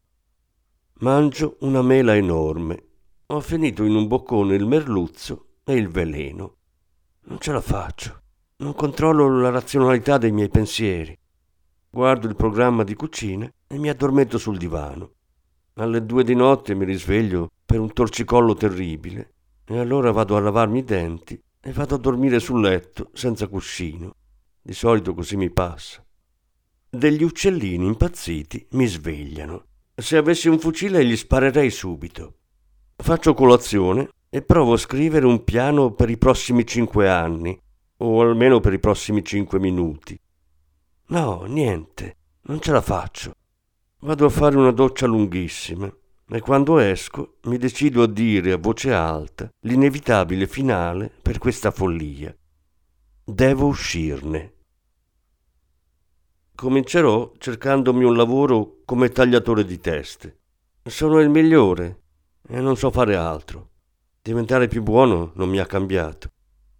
Mangio 0.99 1.57
una 1.59 1.81
mela 1.81 2.15
enorme. 2.15 2.85
Ho 3.25 3.41
finito 3.41 3.83
in 3.83 3.93
un 3.93 4.07
boccone 4.07 4.55
il 4.55 4.65
merluzzo 4.65 5.47
e 5.65 5.73
il 5.73 5.89
veleno. 5.89 6.55
Non 7.23 7.41
ce 7.41 7.51
la 7.51 7.59
faccio. 7.59 8.21
Non 8.59 8.73
controllo 8.73 9.39
la 9.39 9.51
razionalità 9.51 10.17
dei 10.17 10.31
miei 10.31 10.49
pensieri. 10.49 11.15
Guardo 11.91 12.27
il 12.27 12.35
programma 12.35 12.83
di 12.83 12.95
cucina 12.95 13.47
e 13.67 13.77
mi 13.77 13.87
addormento 13.87 14.39
sul 14.39 14.57
divano. 14.57 15.11
Alle 15.75 16.03
due 16.03 16.23
di 16.23 16.33
notte 16.33 16.73
mi 16.73 16.83
risveglio 16.83 17.51
per 17.63 17.79
un 17.79 17.93
torcicollo 17.93 18.55
terribile 18.55 19.33
e 19.63 19.77
allora 19.77 20.11
vado 20.11 20.35
a 20.35 20.39
lavarmi 20.39 20.79
i 20.79 20.83
denti 20.83 21.39
e 21.61 21.71
vado 21.71 21.93
a 21.93 21.97
dormire 21.99 22.39
sul 22.39 22.61
letto 22.61 23.11
senza 23.13 23.47
cuscino. 23.47 24.15
Di 24.59 24.73
solito 24.73 25.13
così 25.13 25.37
mi 25.37 25.51
passa. 25.51 26.03
Degli 26.89 27.21
uccellini 27.21 27.85
impazziti 27.85 28.69
mi 28.71 28.87
svegliano. 28.87 29.65
Se 29.93 30.17
avessi 30.17 30.49
un 30.49 30.57
fucile 30.57 31.05
gli 31.05 31.15
sparerei 31.15 31.69
subito. 31.69 32.37
Faccio 32.95 33.35
colazione 33.35 34.09
e 34.31 34.41
provo 34.41 34.73
a 34.73 34.77
scrivere 34.77 35.27
un 35.27 35.43
piano 35.43 35.91
per 35.91 36.09
i 36.09 36.17
prossimi 36.17 36.65
cinque 36.65 37.07
anni, 37.07 37.55
o 37.97 38.21
almeno 38.21 38.59
per 38.59 38.73
i 38.73 38.79
prossimi 38.79 39.23
cinque 39.23 39.59
minuti. 39.59 40.19
No, 41.07 41.43
niente, 41.43 42.17
non 42.43 42.59
ce 42.59 42.71
la 42.71 42.81
faccio. 42.81 43.33
Vado 43.99 44.25
a 44.25 44.29
fare 44.29 44.57
una 44.57 44.71
doccia 44.71 45.05
lunghissima 45.05 45.91
e 46.29 46.39
quando 46.41 46.77
esco 46.77 47.37
mi 47.43 47.57
decido 47.57 48.03
a 48.03 48.07
dire 48.07 48.51
a 48.51 48.57
voce 48.57 48.93
alta 48.93 49.49
l'inevitabile 49.61 50.45
finale 50.45 51.11
per 51.21 51.37
questa 51.37 51.71
follia. 51.71 52.35
Devo 53.23 53.67
uscirne. 53.67 54.53
Comincerò 56.53 57.31
cercandomi 57.37 58.03
un 58.03 58.15
lavoro 58.15 58.79
come 58.83 59.09
tagliatore 59.09 59.63
di 59.63 59.79
teste. 59.79 60.39
Sono 60.83 61.19
il 61.19 61.29
migliore 61.29 62.01
e 62.47 62.59
non 62.59 62.75
so 62.75 62.91
fare 62.91 63.15
altro. 63.15 63.69
Diventare 64.21 64.67
più 64.67 64.81
buono 64.83 65.31
non 65.35 65.49
mi 65.49 65.59
ha 65.59 65.65
cambiato. 65.65 66.31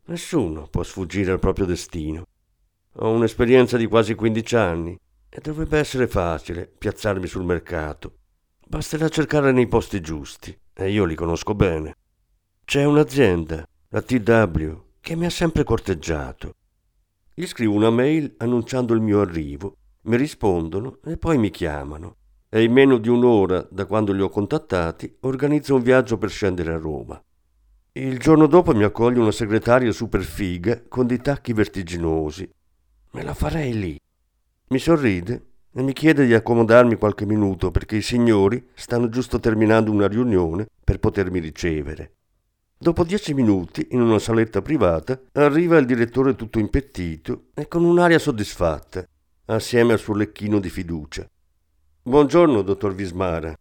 Nessuno 0.10 0.68
può 0.68 0.84
sfuggire 0.84 1.32
al 1.32 1.40
proprio 1.40 1.66
destino. 1.66 2.28
Ho 3.00 3.12
un'esperienza 3.12 3.76
di 3.76 3.88
quasi 3.88 4.16
15 4.16 4.56
anni 4.56 4.98
e 5.28 5.42
dovrebbe 5.42 5.78
essere 5.78 6.08
facile 6.08 6.66
piazzarmi 6.66 7.28
sul 7.28 7.44
mercato. 7.44 8.20
Basterà 8.66 9.10
cercare 9.10 9.52
nei 9.52 9.68
posti 9.68 10.00
giusti 10.00 10.58
e 10.74 10.92
io 10.92 11.04
li 11.04 11.14
conosco 11.14 11.56
bene. 11.56 11.96
C'è 12.64 12.86
un'azienda, 12.86 13.68
la 13.90 14.02
TW, 14.02 14.82
che 15.02 15.16
mi 15.18 15.26
ha 15.26 15.30
sempre 15.30 15.66
corteggiato. 15.66 16.54
Gli 17.34 17.46
scrivo 17.46 17.74
una 17.74 17.90
mail 17.90 18.34
annunciando 18.38 18.94
il 18.94 19.02
mio 19.02 19.20
arrivo, 19.20 19.76
mi 20.04 20.16
rispondono 20.16 21.00
e 21.04 21.18
poi 21.18 21.38
mi 21.38 21.50
chiamano. 21.50 22.16
E 22.48 22.64
in 22.64 22.72
meno 22.72 22.98
di 22.98 23.10
un'ora 23.10 23.68
da 23.70 23.86
quando 23.86 24.14
li 24.14 24.22
ho 24.22 24.30
contattati 24.30 25.18
organizzo 25.22 25.76
un 25.76 25.82
viaggio 25.82 26.18
per 26.18 26.30
scendere 26.30 26.74
a 26.74 26.78
Roma. 26.78 27.22
Il 27.98 28.20
giorno 28.20 28.46
dopo 28.46 28.75
mi 28.75 28.84
accoglie 28.84 29.20
una 29.20 29.32
segretaria 29.32 29.92
super 29.92 30.22
figa 30.22 30.84
con 30.88 31.08
dei 31.08 31.18
tacchi 31.18 31.51
vertiginosi. 31.51 32.48
Me 33.13 33.24
la 33.24 33.34
farei 33.34 33.74
lì. 33.74 34.00
Mi 34.68 34.77
sorride 34.77 35.46
e 35.74 35.82
mi 35.82 35.94
chiede 35.94 36.27
di 36.27 36.36
accomodarmi 36.36 36.94
qualche 36.94 37.25
minuto 37.25 37.72
perché 37.72 37.96
i 37.96 38.04
signori 38.04 38.70
stanno 38.75 39.10
giusto 39.10 39.39
terminando 39.39 39.92
una 39.92 40.08
riunione 40.08 40.68
per 40.84 41.00
potermi 41.00 41.39
ricevere. 41.39 42.12
Dopo 42.77 43.04
dieci 43.04 43.34
minuti, 43.34 43.88
in 43.89 44.01
una 44.01 44.20
saletta 44.20 44.62
privata, 44.62 45.20
arriva 45.32 45.80
il 45.80 45.88
direttore 45.88 46.36
tutto 46.36 46.60
impettito 46.60 47.46
e 47.56 47.68
con 47.68 47.84
un'aria 47.84 48.20
soddisfatta, 48.20 49.04
assieme 49.46 49.94
al 49.94 50.00
suo 50.00 50.13
lecchino 50.13 50.60
di 50.60 50.70
fiducia. 50.70 51.27
Buongiorno, 52.04 52.62
dottor 52.62 52.94
Vismara. 52.94 53.58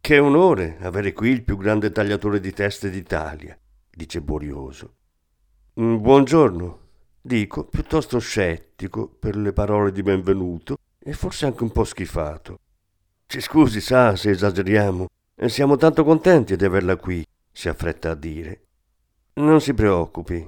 Che 0.00 0.18
onore 0.18 0.78
avere 0.80 1.12
qui 1.12 1.28
il 1.28 1.42
più 1.42 1.58
grande 1.58 1.90
tagliatore 1.90 2.40
di 2.40 2.52
teste 2.52 2.88
d'Italia, 2.88 3.58
dice 3.94 4.20
Borioso. 4.20 4.94
Mm, 5.80 5.96
buongiorno, 6.00 6.78
dico, 7.20 7.64
piuttosto 7.64 8.18
scettico 8.18 9.08
per 9.08 9.36
le 9.36 9.52
parole 9.52 9.92
di 9.92 10.02
benvenuto 10.02 10.76
e 10.98 11.12
forse 11.12 11.46
anche 11.46 11.62
un 11.62 11.70
po' 11.70 11.84
schifato. 11.84 12.58
Ci 13.26 13.40
scusi, 13.40 13.80
sa, 13.80 14.16
se 14.16 14.30
esageriamo. 14.30 15.06
Siamo 15.46 15.76
tanto 15.76 16.04
contenti 16.04 16.56
di 16.56 16.64
averla 16.64 16.96
qui, 16.96 17.24
si 17.50 17.68
affretta 17.68 18.10
a 18.10 18.14
dire. 18.14 18.62
Non 19.34 19.60
si 19.60 19.74
preoccupi. 19.74 20.46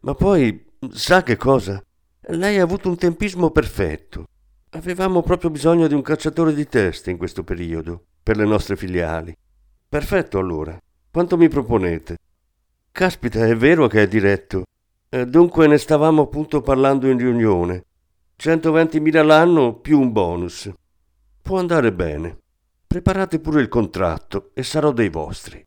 Ma 0.00 0.14
poi, 0.14 0.66
sa 0.90 1.22
che 1.22 1.36
cosa? 1.36 1.82
Lei 2.20 2.58
ha 2.58 2.62
avuto 2.62 2.88
un 2.88 2.96
tempismo 2.96 3.50
perfetto. 3.50 4.26
Avevamo 4.70 5.22
proprio 5.22 5.50
bisogno 5.50 5.86
di 5.86 5.94
un 5.94 6.02
cacciatore 6.02 6.52
di 6.52 6.66
teste 6.66 7.10
in 7.10 7.16
questo 7.16 7.42
periodo, 7.44 8.04
per 8.22 8.36
le 8.36 8.44
nostre 8.44 8.76
filiali. 8.76 9.34
Perfetto 9.88 10.38
allora. 10.38 10.78
Quanto 11.10 11.36
mi 11.36 11.48
proponete? 11.48 12.16
Caspita, 12.92 13.46
è 13.46 13.56
vero 13.56 13.86
che 13.86 14.02
è 14.02 14.08
diretto. 14.08 14.64
Eh, 15.08 15.26
dunque 15.26 15.66
ne 15.66 15.78
stavamo 15.78 16.22
appunto 16.22 16.60
parlando 16.60 17.08
in 17.08 17.18
riunione. 17.18 17.84
120.000 18.38 19.24
l'anno 19.24 19.74
più 19.74 20.00
un 20.00 20.12
bonus. 20.12 20.70
Può 21.42 21.58
andare 21.58 21.92
bene. 21.92 22.38
Preparate 22.86 23.40
pure 23.40 23.60
il 23.60 23.68
contratto 23.68 24.50
e 24.54 24.62
sarò 24.62 24.92
dei 24.92 25.08
vostri. 25.08 25.64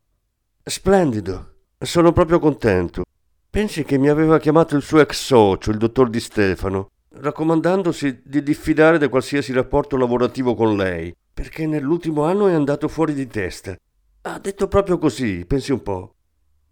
Splendido, 0.63 1.53
sono 1.77 2.11
proprio 2.11 2.39
contento. 2.39 3.03
Pensi 3.49 3.83
che 3.83 3.97
mi 3.97 4.09
aveva 4.09 4.39
chiamato 4.39 4.75
il 4.75 4.81
suo 4.81 4.99
ex 4.99 5.25
socio, 5.25 5.71
il 5.71 5.77
dottor 5.77 6.09
Di 6.09 6.19
Stefano, 6.19 6.91
raccomandandosi 7.09 8.21
di 8.23 8.41
diffidare 8.43 8.97
da 8.97 9.09
qualsiasi 9.09 9.51
rapporto 9.51 9.97
lavorativo 9.97 10.55
con 10.55 10.77
lei, 10.77 11.13
perché 11.33 11.65
nell'ultimo 11.65 12.23
anno 12.23 12.47
è 12.47 12.53
andato 12.53 12.87
fuori 12.87 13.13
di 13.13 13.27
testa. 13.27 13.75
Ha 14.21 14.39
detto 14.39 14.67
proprio 14.67 14.97
così, 14.97 15.45
pensi 15.45 15.71
un 15.71 15.81
po'. 15.81 16.15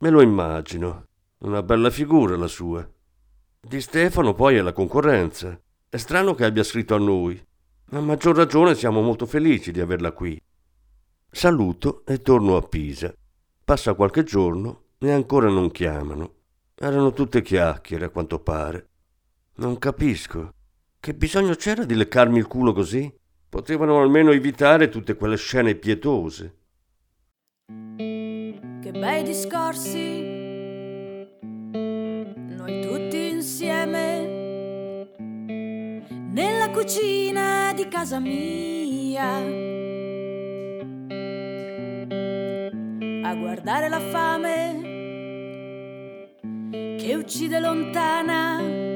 Me 0.02 0.10
lo 0.10 0.22
immagino. 0.22 1.08
Una 1.40 1.62
bella 1.62 1.90
figura 1.90 2.38
la 2.38 2.48
sua. 2.48 2.88
Di 3.60 3.82
Stefano 3.82 4.34
poi 4.34 4.56
è 4.56 4.62
la 4.62 4.72
concorrenza. 4.72 5.60
È 5.90 5.98
strano 5.98 6.36
che 6.36 6.46
abbia 6.46 6.64
scritto 6.64 6.96
a 6.96 7.00
noi. 7.00 7.42
A 7.92 8.00
maggior 8.00 8.34
ragione 8.38 8.76
siamo 8.76 9.02
molto 9.02 9.26
felici 9.26 9.74
di 9.74 9.82
averla 9.82 10.14
qui. 10.14 10.42
Saluto 11.30 12.06
e 12.06 12.22
torno 12.22 12.56
a 12.56 12.62
Pisa. 12.62 13.14
Passa 13.66 13.94
qualche 13.94 14.24
giorno 14.24 14.84
e 15.00 15.12
ancora 15.12 15.50
non 15.50 15.70
chiamano. 15.70 16.34
Erano 16.76 17.12
tutte 17.12 17.42
chiacchiere, 17.42 18.06
a 18.06 18.10
quanto 18.10 18.40
pare. 18.40 18.88
Non 19.56 19.78
capisco. 19.80 20.54
Che 20.98 21.14
bisogno 21.14 21.56
c'era 21.56 21.84
di 21.84 21.96
leccarmi 21.96 22.38
il 22.38 22.48
culo 22.48 22.72
così? 22.72 23.14
Potevano 23.50 24.00
almeno 24.00 24.32
evitare 24.32 24.88
tutte 24.88 25.16
quelle 25.16 25.36
scene 25.36 25.76
pietose. 25.76 26.56
Che 28.82 28.92
bei 28.92 29.24
discorsi, 29.24 31.28
noi 31.72 32.82
tutti 32.82 33.30
insieme, 33.30 35.18
nella 36.32 36.70
cucina 36.72 37.74
di 37.76 37.89
casa 37.89 38.20
mia. 38.20 39.36
A 43.28 43.36
guardare 43.36 43.89
la 43.89 44.00
fame 44.00 44.82
che 46.98 47.15
uccide 47.15 47.60
lontana 47.60 48.88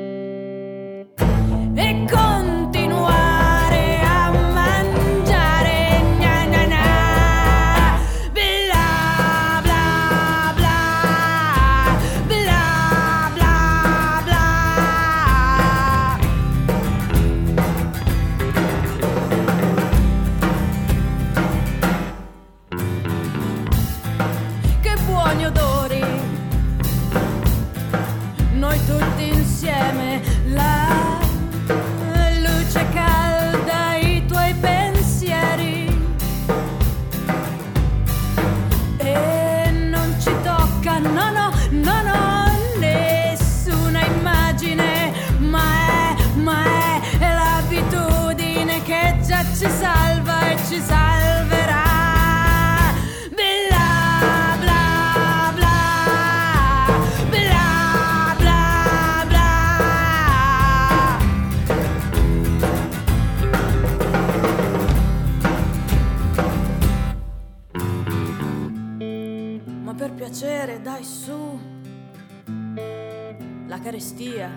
carestia. 74.04 74.50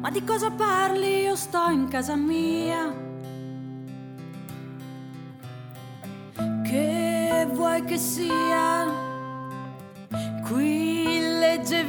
Ma 0.00 0.10
di 0.10 0.22
cosa 0.24 0.50
parli? 0.50 1.22
Io 1.22 1.34
sto 1.34 1.70
in 1.70 1.88
casa 1.88 2.14
mia. 2.14 2.92
Che 6.64 7.48
vuoi 7.52 7.84
che 7.84 7.96
sia? 7.96 8.86
Qui 10.46 11.18
legge 11.38 11.84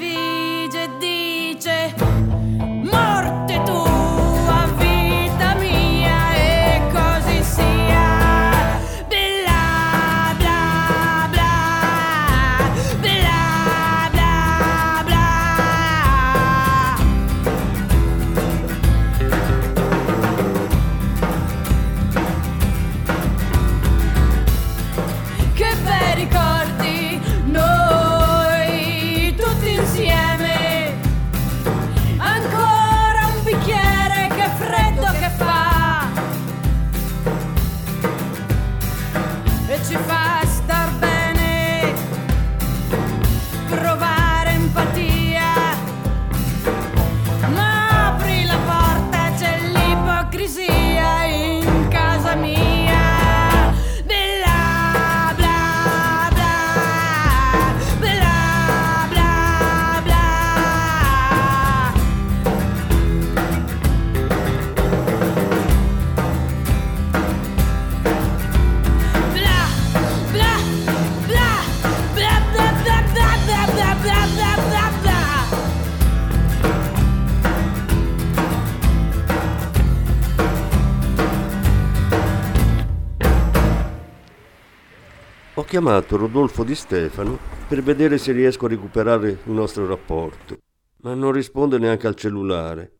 chiamato 85.69 86.17
Rodolfo 86.17 86.63
Di 86.63 86.73
Stefano 86.73 87.37
per 87.67 87.83
vedere 87.83 88.17
se 88.17 88.31
riesco 88.31 88.65
a 88.65 88.69
recuperare 88.69 89.29
il 89.29 89.51
nostro 89.51 89.85
rapporto, 89.85 90.57
ma 91.01 91.13
non 91.13 91.31
risponde 91.31 91.77
neanche 91.77 92.07
al 92.07 92.15
cellulare. 92.15 92.91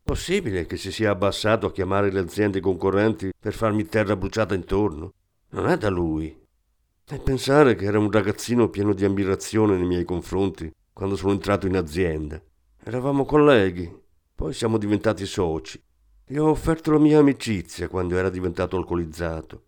Possibile 0.00 0.64
che 0.64 0.76
si 0.76 0.92
sia 0.92 1.10
abbassato 1.10 1.66
a 1.66 1.72
chiamare 1.72 2.12
le 2.12 2.20
aziende 2.20 2.60
concorrenti 2.60 3.32
per 3.36 3.52
farmi 3.52 3.84
terra 3.86 4.14
bruciata 4.14 4.54
intorno? 4.54 5.12
Non 5.50 5.66
è 5.66 5.76
da 5.76 5.90
lui. 5.90 6.40
E 7.04 7.18
pensare 7.18 7.74
che 7.74 7.84
era 7.84 7.98
un 7.98 8.12
ragazzino 8.12 8.68
pieno 8.68 8.94
di 8.94 9.04
ammirazione 9.04 9.74
nei 9.76 9.88
miei 9.88 10.04
confronti 10.04 10.72
quando 10.92 11.16
sono 11.16 11.32
entrato 11.32 11.66
in 11.66 11.74
azienda. 11.76 12.40
Eravamo 12.84 13.24
colleghi, 13.24 13.92
poi 14.36 14.52
siamo 14.52 14.78
diventati 14.78 15.26
soci. 15.26 15.82
Gli 16.24 16.36
ho 16.36 16.48
offerto 16.48 16.92
la 16.92 17.00
mia 17.00 17.18
amicizia 17.18 17.88
quando 17.88 18.16
era 18.16 18.30
diventato 18.30 18.76
alcolizzato, 18.76 19.62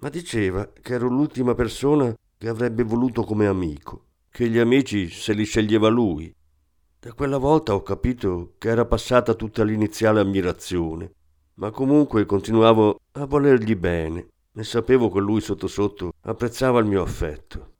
ma 0.00 0.08
diceva 0.08 0.70
che 0.80 0.94
ero 0.94 1.08
l'ultima 1.08 1.54
persona 1.54 2.14
che 2.36 2.48
avrebbe 2.48 2.82
voluto 2.82 3.22
come 3.22 3.46
amico, 3.46 4.06
che 4.30 4.48
gli 4.48 4.58
amici 4.58 5.08
se 5.08 5.32
li 5.32 5.44
sceglieva 5.44 5.88
lui 5.88 6.34
da 7.02 7.14
quella 7.14 7.38
volta 7.38 7.74
ho 7.74 7.82
capito 7.82 8.56
che 8.58 8.68
era 8.68 8.84
passata 8.84 9.32
tutta 9.32 9.64
l'iniziale 9.64 10.20
ammirazione, 10.20 11.14
ma 11.54 11.70
comunque 11.70 12.26
continuavo 12.26 13.00
a 13.12 13.24
volergli 13.24 13.74
bene 13.74 14.28
e 14.52 14.62
sapevo 14.62 15.08
che 15.08 15.18
lui 15.18 15.40
sotto 15.40 15.66
sotto 15.66 16.12
apprezzava 16.20 16.78
il 16.78 16.84
mio 16.84 17.00
affetto. 17.00 17.76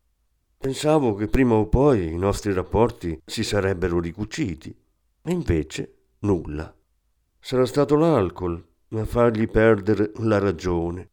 Pensavo 0.57 1.13
che 1.13 1.27
prima 1.27 1.53
o 1.53 1.69
poi 1.69 2.07
i 2.07 2.17
nostri 2.17 2.55
rapporti 2.55 3.21
si 3.27 3.45
sarebbero 3.45 4.01
ricuciti, 4.01 4.75
e 5.23 5.31
invece 5.31 5.97
nulla. 6.21 6.75
Sarà 7.39 7.67
stato 7.67 7.97
l'alcol 7.97 8.65
a 8.93 9.05
fargli 9.05 9.47
perdere 9.51 10.13
la 10.21 10.39
ragione. 10.39 11.10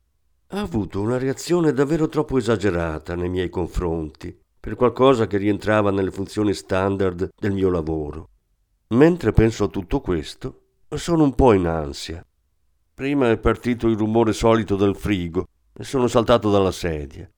Ha 0.49 0.62
avuto 0.62 1.01
una 1.01 1.17
reazione 1.17 1.73
davvero 1.73 2.07
troppo 2.07 2.38
esagerata 2.38 3.15
nei 3.15 3.27
miei 3.27 3.49
confronti 3.49 4.33
per 4.57 4.75
qualcosa 4.75 5.27
che 5.27 5.36
rientrava 5.36 5.91
nelle 5.91 6.10
funzioni 6.10 6.53
standard 6.53 7.31
del 7.38 7.51
mio 7.51 7.69
lavoro. 7.69 8.29
Mentre 8.89 9.33
penso 9.33 9.65
a 9.65 9.67
tutto 9.67 9.99
questo, 9.99 10.62
sono 10.95 11.23
un 11.23 11.36
po' 11.36 11.51
in 11.51 11.67
ansia. 11.67 12.25
Prima 12.93 13.29
è 13.29 13.38
partito 13.38 13.89
il 13.89 13.97
rumore 13.97 14.31
solito 14.31 14.77
del 14.77 14.95
frigo 14.95 15.47
e 15.73 15.83
sono 15.83 16.07
saltato 16.07 16.49
dalla 16.49 16.71
sedia. 16.71 17.29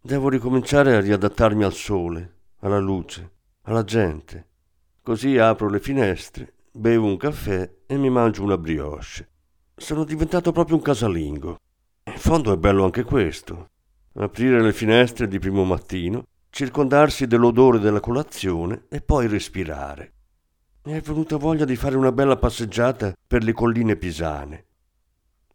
Devo 0.00 0.30
ricominciare 0.30 0.96
a 0.96 1.00
riadattarmi 1.00 1.64
al 1.64 1.74
sole, 1.74 2.36
alla 2.60 2.78
luce, 2.78 3.30
alla 3.64 3.84
gente. 3.84 4.46
Così 5.02 5.36
apro 5.36 5.68
le 5.68 5.80
finestre, 5.80 6.54
bevo 6.72 7.08
un 7.08 7.18
caffè 7.18 7.70
e 7.84 7.96
mi 7.98 8.08
mangio 8.08 8.42
una 8.42 8.56
brioche. 8.56 9.28
Sono 9.76 10.04
diventato 10.04 10.50
proprio 10.50 10.76
un 10.76 10.82
casalingo. 10.82 11.58
In 12.18 12.24
fondo 12.24 12.52
è 12.52 12.56
bello 12.56 12.82
anche 12.82 13.04
questo. 13.04 13.68
Aprire 14.14 14.60
le 14.60 14.72
finestre 14.72 15.28
di 15.28 15.38
primo 15.38 15.62
mattino 15.62 16.24
circondarsi 16.50 17.28
dell'odore 17.28 17.78
della 17.78 18.00
colazione 18.00 18.86
e 18.88 19.00
poi 19.00 19.28
respirare. 19.28 20.14
Mi 20.82 20.94
è 20.94 21.00
venuta 21.00 21.36
voglia 21.36 21.64
di 21.64 21.76
fare 21.76 21.96
una 21.96 22.10
bella 22.10 22.36
passeggiata 22.36 23.14
per 23.24 23.44
le 23.44 23.52
colline 23.52 23.94
pisane. 23.94 24.64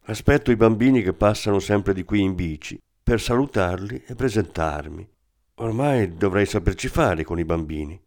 Aspetto 0.04 0.52
i 0.52 0.56
bambini 0.56 1.02
che 1.02 1.12
passano 1.12 1.60
sempre 1.60 1.94
di 1.94 2.06
qui 2.06 2.22
in 2.22 2.34
bici 2.34 2.80
per 3.04 3.20
salutarli 3.20 4.02
e 4.08 4.16
presentarmi. 4.16 5.06
Ormai 5.56 6.16
dovrei 6.16 6.46
saperci 6.46 6.88
fare 6.88 7.26
con 7.26 7.40
i 7.40 7.44
bambini. 7.44 8.02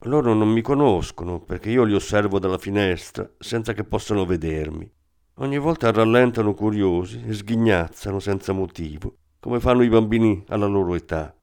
Loro 0.00 0.34
non 0.34 0.48
mi 0.48 0.62
conoscono 0.62 1.38
perché 1.38 1.70
io 1.70 1.84
li 1.84 1.94
osservo 1.94 2.40
dalla 2.40 2.58
finestra 2.58 3.30
senza 3.38 3.72
che 3.72 3.84
possano 3.84 4.26
vedermi. 4.26 4.98
Ogni 5.40 5.56
volta 5.56 5.90
rallentano 5.90 6.52
curiosi 6.52 7.22
e 7.26 7.32
sghignazzano 7.32 8.18
senza 8.18 8.52
motivo, 8.52 9.16
come 9.40 9.58
fanno 9.58 9.82
i 9.82 9.88
bambini 9.88 10.44
alla 10.48 10.66
loro 10.66 10.94
età. 10.94 11.34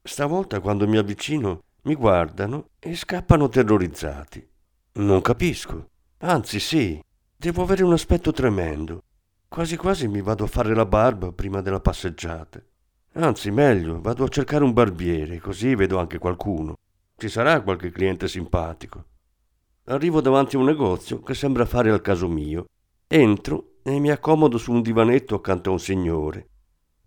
Stavolta 0.00 0.60
quando 0.60 0.86
mi 0.86 0.96
avvicino 0.96 1.62
mi 1.82 1.96
guardano 1.96 2.68
e 2.78 2.94
scappano 2.94 3.48
terrorizzati. 3.48 4.48
Non 4.92 5.20
capisco. 5.22 5.88
Anzi 6.18 6.60
sì, 6.60 7.02
devo 7.36 7.62
avere 7.62 7.82
un 7.82 7.92
aspetto 7.92 8.30
tremendo. 8.30 9.02
Quasi 9.48 9.76
quasi 9.76 10.06
mi 10.06 10.22
vado 10.22 10.44
a 10.44 10.48
fare 10.48 10.72
la 10.72 10.86
barba 10.86 11.32
prima 11.32 11.60
della 11.60 11.80
passeggiata. 11.80 12.62
Anzi, 13.14 13.50
meglio, 13.50 14.00
vado 14.00 14.22
a 14.22 14.28
cercare 14.28 14.62
un 14.62 14.72
barbiere, 14.72 15.40
così 15.40 15.74
vedo 15.74 15.98
anche 15.98 16.18
qualcuno. 16.18 16.76
Ci 17.16 17.28
sarà 17.28 17.60
qualche 17.60 17.90
cliente 17.90 18.28
simpatico. 18.28 19.04
Arrivo 19.86 20.20
davanti 20.20 20.54
a 20.54 20.60
un 20.60 20.66
negozio 20.66 21.20
che 21.22 21.34
sembra 21.34 21.64
fare 21.64 21.90
al 21.90 22.00
caso 22.00 22.28
mio. 22.28 22.66
Entro 23.14 23.74
e 23.82 23.98
mi 23.98 24.10
accomodo 24.10 24.56
su 24.56 24.72
un 24.72 24.80
divanetto 24.80 25.34
accanto 25.34 25.68
a 25.68 25.72
un 25.72 25.78
signore 25.78 26.46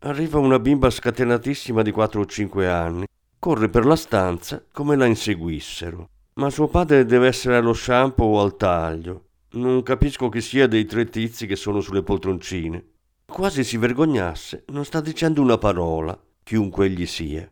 Arriva 0.01 0.37
una 0.37 0.59
bimba 0.59 0.91
scatenatissima 0.91 1.81
di 1.81 1.89
4 1.89 2.21
o 2.21 2.25
5 2.27 2.69
anni. 2.69 3.07
Corre 3.39 3.69
per 3.69 3.87
la 3.87 3.95
stanza 3.95 4.63
come 4.71 4.95
la 4.95 5.07
inseguissero. 5.07 6.09
Ma 6.35 6.51
suo 6.51 6.67
padre 6.67 7.05
deve 7.05 7.25
essere 7.25 7.55
allo 7.55 7.73
shampoo 7.73 8.37
o 8.37 8.41
al 8.43 8.55
taglio. 8.55 9.29
Non 9.53 9.81
capisco 9.81 10.29
chi 10.29 10.41
sia 10.41 10.67
dei 10.67 10.85
tre 10.85 11.05
tizi 11.05 11.47
che 11.47 11.55
sono 11.55 11.81
sulle 11.81 12.03
poltroncine. 12.03 12.85
Quasi 13.25 13.63
si 13.63 13.77
vergognasse, 13.77 14.65
non 14.67 14.85
sta 14.85 15.01
dicendo 15.01 15.41
una 15.41 15.57
parola, 15.57 16.15
chiunque 16.43 16.85
egli 16.85 17.07
sia. 17.07 17.51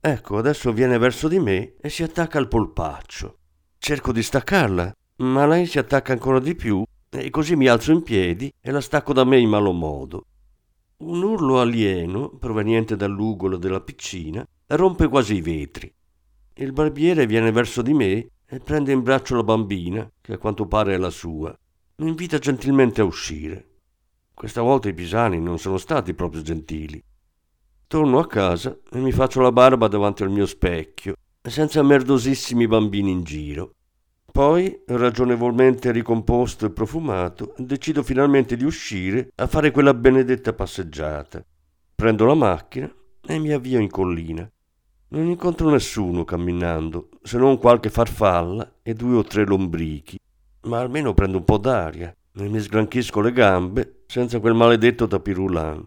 Ecco, 0.00 0.36
adesso 0.36 0.72
viene 0.72 0.98
verso 0.98 1.28
di 1.28 1.38
me 1.38 1.74
e 1.80 1.88
si 1.90 2.02
attacca 2.02 2.38
al 2.38 2.48
polpaccio. 2.48 3.36
Cerco 3.78 4.10
di 4.10 4.22
staccarla, 4.24 4.92
ma 5.18 5.46
lei 5.46 5.66
si 5.66 5.78
attacca 5.78 6.10
ancora 6.10 6.40
di 6.40 6.56
più 6.56 6.84
e 7.20 7.30
così 7.30 7.56
mi 7.56 7.66
alzo 7.66 7.92
in 7.92 8.02
piedi 8.02 8.52
e 8.60 8.70
la 8.70 8.80
stacco 8.80 9.12
da 9.12 9.24
me 9.24 9.38
in 9.38 9.48
malo 9.48 9.72
modo. 9.72 10.26
Un 10.98 11.22
urlo 11.22 11.60
alieno, 11.60 12.30
proveniente 12.30 12.96
dall'ugolo 12.96 13.56
della 13.56 13.80
piccina, 13.80 14.46
rompe 14.68 15.08
quasi 15.08 15.34
i 15.34 15.40
vetri. 15.40 15.92
Il 16.54 16.72
barbiere 16.72 17.26
viene 17.26 17.50
verso 17.50 17.82
di 17.82 17.92
me 17.92 18.28
e 18.46 18.58
prende 18.60 18.92
in 18.92 19.02
braccio 19.02 19.34
la 19.34 19.42
bambina, 19.42 20.08
che 20.20 20.34
a 20.34 20.38
quanto 20.38 20.66
pare 20.66 20.94
è 20.94 20.96
la 20.96 21.10
sua. 21.10 21.56
Mi 21.96 22.08
invita 22.08 22.38
gentilmente 22.38 23.00
a 23.00 23.04
uscire. 23.04 23.68
Questa 24.32 24.62
volta 24.62 24.88
i 24.88 24.94
pisani 24.94 25.40
non 25.40 25.58
sono 25.58 25.78
stati 25.78 26.14
proprio 26.14 26.42
gentili. 26.42 27.02
Torno 27.86 28.18
a 28.18 28.26
casa 28.26 28.76
e 28.90 28.98
mi 28.98 29.12
faccio 29.12 29.40
la 29.40 29.52
barba 29.52 29.88
davanti 29.88 30.22
al 30.22 30.30
mio 30.30 30.46
specchio, 30.46 31.14
senza 31.42 31.82
merdosissimi 31.82 32.66
bambini 32.66 33.10
in 33.10 33.22
giro. 33.22 33.74
Poi, 34.34 34.82
ragionevolmente 34.86 35.92
ricomposto 35.92 36.66
e 36.66 36.70
profumato, 36.70 37.54
decido 37.56 38.02
finalmente 38.02 38.56
di 38.56 38.64
uscire 38.64 39.30
a 39.36 39.46
fare 39.46 39.70
quella 39.70 39.94
benedetta 39.94 40.52
passeggiata. 40.52 41.40
Prendo 41.94 42.24
la 42.24 42.34
macchina 42.34 42.92
e 43.24 43.38
mi 43.38 43.52
avvio 43.52 43.78
in 43.78 43.88
collina. 43.88 44.50
Non 45.10 45.26
incontro 45.26 45.70
nessuno 45.70 46.24
camminando, 46.24 47.10
se 47.22 47.38
non 47.38 47.58
qualche 47.58 47.90
farfalla 47.90 48.80
e 48.82 48.92
due 48.94 49.18
o 49.18 49.22
tre 49.22 49.46
lombrichi, 49.46 50.18
ma 50.62 50.80
almeno 50.80 51.14
prendo 51.14 51.36
un 51.36 51.44
po' 51.44 51.58
d'aria 51.58 52.12
e 52.36 52.48
mi 52.48 52.58
sgranchisco 52.58 53.20
le 53.20 53.30
gambe 53.30 54.02
senza 54.08 54.40
quel 54.40 54.54
maledetto 54.54 55.06
tapirulan. 55.06 55.86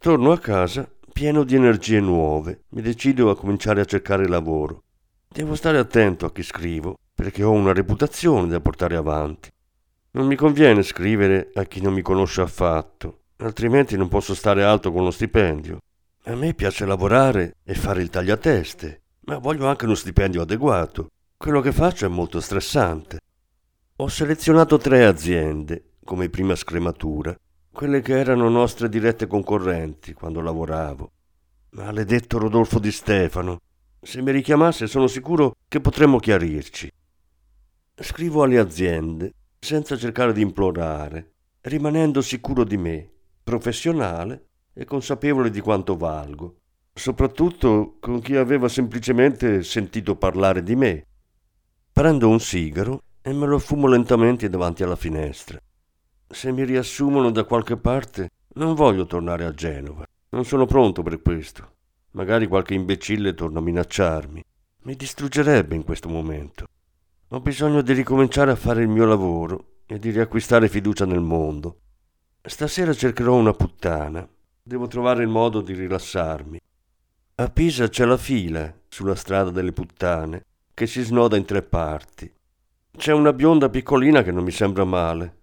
Torno 0.00 0.32
a 0.32 0.38
casa 0.38 0.90
pieno 1.12 1.44
di 1.44 1.54
energie 1.54 2.00
nuove, 2.00 2.64
mi 2.70 2.82
decido 2.82 3.30
a 3.30 3.36
cominciare 3.36 3.80
a 3.82 3.84
cercare 3.84 4.26
lavoro. 4.26 4.82
Devo 5.28 5.54
stare 5.54 5.78
attento 5.78 6.26
a 6.26 6.32
chi 6.32 6.42
scrivo 6.42 6.96
perché 7.16 7.42
ho 7.42 7.50
una 7.50 7.72
reputazione 7.72 8.46
da 8.46 8.60
portare 8.60 8.94
avanti. 8.94 9.50
Non 10.12 10.26
mi 10.26 10.36
conviene 10.36 10.82
scrivere 10.82 11.50
a 11.54 11.64
chi 11.64 11.80
non 11.80 11.94
mi 11.94 12.02
conosce 12.02 12.42
affatto, 12.42 13.20
altrimenti 13.38 13.96
non 13.96 14.08
posso 14.08 14.34
stare 14.34 14.62
alto 14.62 14.92
con 14.92 15.02
lo 15.02 15.10
stipendio. 15.10 15.78
A 16.24 16.34
me 16.34 16.52
piace 16.52 16.84
lavorare 16.84 17.56
e 17.64 17.74
fare 17.74 18.02
il 18.02 18.10
tagliateste, 18.10 19.00
ma 19.22 19.38
voglio 19.38 19.66
anche 19.66 19.86
uno 19.86 19.94
stipendio 19.94 20.42
adeguato. 20.42 21.08
Quello 21.38 21.62
che 21.62 21.72
faccio 21.72 22.04
è 22.04 22.08
molto 22.08 22.38
stressante. 22.38 23.18
Ho 23.96 24.08
selezionato 24.08 24.76
tre 24.76 25.06
aziende 25.06 25.92
come 26.04 26.28
prima 26.28 26.54
scrematura, 26.54 27.34
quelle 27.72 28.02
che 28.02 28.18
erano 28.18 28.50
nostre 28.50 28.90
dirette 28.90 29.26
concorrenti 29.26 30.12
quando 30.12 30.42
lavoravo. 30.42 31.10
Maledetto 31.70 32.36
Rodolfo 32.36 32.78
Di 32.78 32.92
Stefano. 32.92 33.58
Se 34.02 34.20
mi 34.20 34.32
richiamasse 34.32 34.86
sono 34.86 35.06
sicuro 35.06 35.56
che 35.66 35.80
potremmo 35.80 36.18
chiarirci. 36.18 36.92
Scrivo 37.98 38.42
alle 38.42 38.58
aziende 38.58 39.32
senza 39.58 39.96
cercare 39.96 40.34
di 40.34 40.42
implorare, 40.42 41.32
rimanendo 41.62 42.20
sicuro 42.20 42.62
di 42.62 42.76
me, 42.76 43.10
professionale 43.42 44.48
e 44.74 44.84
consapevole 44.84 45.48
di 45.48 45.60
quanto 45.60 45.96
valgo, 45.96 46.58
soprattutto 46.92 47.96
con 47.98 48.20
chi 48.20 48.36
aveva 48.36 48.68
semplicemente 48.68 49.62
sentito 49.62 50.14
parlare 50.14 50.62
di 50.62 50.76
me. 50.76 51.06
Prendo 51.90 52.28
un 52.28 52.38
sigaro 52.38 53.00
e 53.22 53.32
me 53.32 53.46
lo 53.46 53.58
fumo 53.58 53.86
lentamente 53.86 54.50
davanti 54.50 54.82
alla 54.82 54.94
finestra. 54.94 55.58
Se 56.28 56.52
mi 56.52 56.64
riassumono 56.64 57.30
da 57.30 57.44
qualche 57.44 57.78
parte, 57.78 58.28
non 58.56 58.74
voglio 58.74 59.06
tornare 59.06 59.46
a 59.46 59.54
Genova. 59.54 60.04
Non 60.28 60.44
sono 60.44 60.66
pronto 60.66 61.02
per 61.02 61.22
questo. 61.22 61.72
Magari 62.10 62.46
qualche 62.46 62.74
imbecille 62.74 63.32
torna 63.32 63.60
a 63.60 63.62
minacciarmi. 63.62 64.44
Mi 64.82 64.94
distruggerebbe 64.96 65.74
in 65.74 65.82
questo 65.82 66.10
momento. 66.10 66.66
Ho 67.30 67.40
bisogno 67.40 67.82
di 67.82 67.92
ricominciare 67.92 68.52
a 68.52 68.56
fare 68.56 68.82
il 68.82 68.88
mio 68.88 69.04
lavoro 69.04 69.80
e 69.86 69.98
di 69.98 70.10
riacquistare 70.10 70.68
fiducia 70.68 71.06
nel 71.06 71.20
mondo. 71.20 71.80
Stasera 72.40 72.94
cercherò 72.94 73.34
una 73.34 73.52
puttana. 73.52 74.28
Devo 74.62 74.86
trovare 74.86 75.24
il 75.24 75.28
modo 75.28 75.60
di 75.60 75.74
rilassarmi. 75.74 76.60
A 77.34 77.48
Pisa 77.48 77.88
c'è 77.88 78.04
la 78.04 78.16
fila 78.16 78.72
sulla 78.86 79.16
strada 79.16 79.50
delle 79.50 79.72
puttane 79.72 80.44
che 80.72 80.86
si 80.86 81.02
snoda 81.02 81.36
in 81.36 81.44
tre 81.44 81.62
parti. 81.62 82.32
C'è 82.96 83.12
una 83.12 83.32
bionda 83.32 83.70
piccolina 83.70 84.22
che 84.22 84.30
non 84.30 84.44
mi 84.44 84.52
sembra 84.52 84.84
male. 84.84 85.36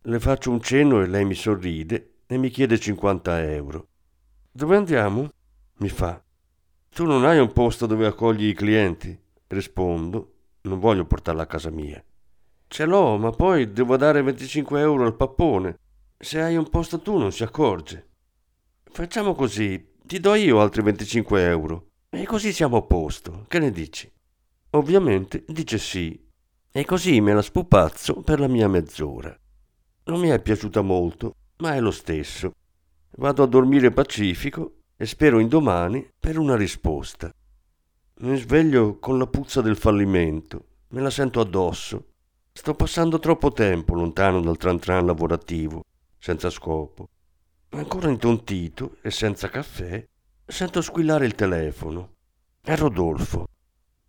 Le 0.00 0.20
faccio 0.20 0.50
un 0.50 0.62
cenno 0.62 1.02
e 1.02 1.06
lei 1.08 1.26
mi 1.26 1.34
sorride 1.34 2.20
e 2.26 2.38
mi 2.38 2.48
chiede 2.48 2.78
50 2.78 3.52
euro. 3.52 3.88
Dove 4.50 4.76
andiamo? 4.76 5.30
mi 5.80 5.90
fa. 5.90 6.22
Tu 6.88 7.04
non 7.04 7.26
hai 7.26 7.38
un 7.38 7.52
posto 7.52 7.84
dove 7.84 8.06
accogli 8.06 8.46
i 8.46 8.54
clienti? 8.54 9.16
Rispondo, 9.46 10.37
non 10.62 10.78
voglio 10.78 11.04
portarla 11.04 11.42
a 11.42 11.46
casa 11.46 11.70
mia. 11.70 12.02
Ce 12.66 12.84
l'ho, 12.84 13.16
ma 13.16 13.30
poi 13.30 13.72
devo 13.72 13.96
dare 13.96 14.22
25 14.22 14.80
euro 14.80 15.04
al 15.04 15.16
pappone. 15.16 15.78
Se 16.18 16.40
hai 16.40 16.56
un 16.56 16.68
posto 16.68 17.00
tu 17.00 17.16
non 17.16 17.32
si 17.32 17.42
accorge. 17.42 18.06
Facciamo 18.84 19.34
così, 19.34 19.94
ti 20.02 20.20
do 20.20 20.34
io 20.34 20.60
altri 20.60 20.82
25 20.82 21.46
euro. 21.46 21.86
E 22.10 22.24
così 22.24 22.52
siamo 22.52 22.76
a 22.78 22.82
posto. 22.82 23.44
Che 23.48 23.58
ne 23.58 23.70
dici? 23.70 24.10
Ovviamente 24.70 25.44
dice 25.46 25.78
sì. 25.78 26.26
E 26.70 26.84
così 26.84 27.20
me 27.20 27.32
la 27.32 27.42
spupazzo 27.42 28.20
per 28.22 28.40
la 28.40 28.48
mia 28.48 28.68
mezz'ora. 28.68 29.34
Non 30.04 30.20
mi 30.20 30.28
è 30.28 30.40
piaciuta 30.40 30.82
molto, 30.82 31.34
ma 31.58 31.74
è 31.74 31.80
lo 31.80 31.90
stesso. 31.90 32.52
Vado 33.16 33.42
a 33.42 33.46
dormire 33.46 33.90
pacifico 33.90 34.80
e 34.96 35.06
spero 35.06 35.38
indomani 35.38 36.06
per 36.18 36.38
una 36.38 36.56
risposta. 36.56 37.32
Mi 38.20 38.36
sveglio 38.36 38.98
con 38.98 39.16
la 39.16 39.28
puzza 39.28 39.60
del 39.60 39.76
fallimento, 39.76 40.64
me 40.88 41.00
la 41.00 41.10
sento 41.10 41.38
addosso. 41.38 42.14
Sto 42.52 42.74
passando 42.74 43.20
troppo 43.20 43.52
tempo 43.52 43.94
lontano 43.94 44.40
dal 44.40 44.56
tran 44.56 44.80
tran 44.80 45.06
lavorativo, 45.06 45.84
senza 46.18 46.50
scopo. 46.50 47.08
Ancora 47.70 48.08
intontito 48.08 48.96
e 49.02 49.12
senza 49.12 49.48
caffè, 49.48 50.04
sento 50.44 50.80
squillare 50.80 51.26
il 51.26 51.36
telefono. 51.36 52.14
È 52.60 52.74
Rodolfo. 52.74 53.46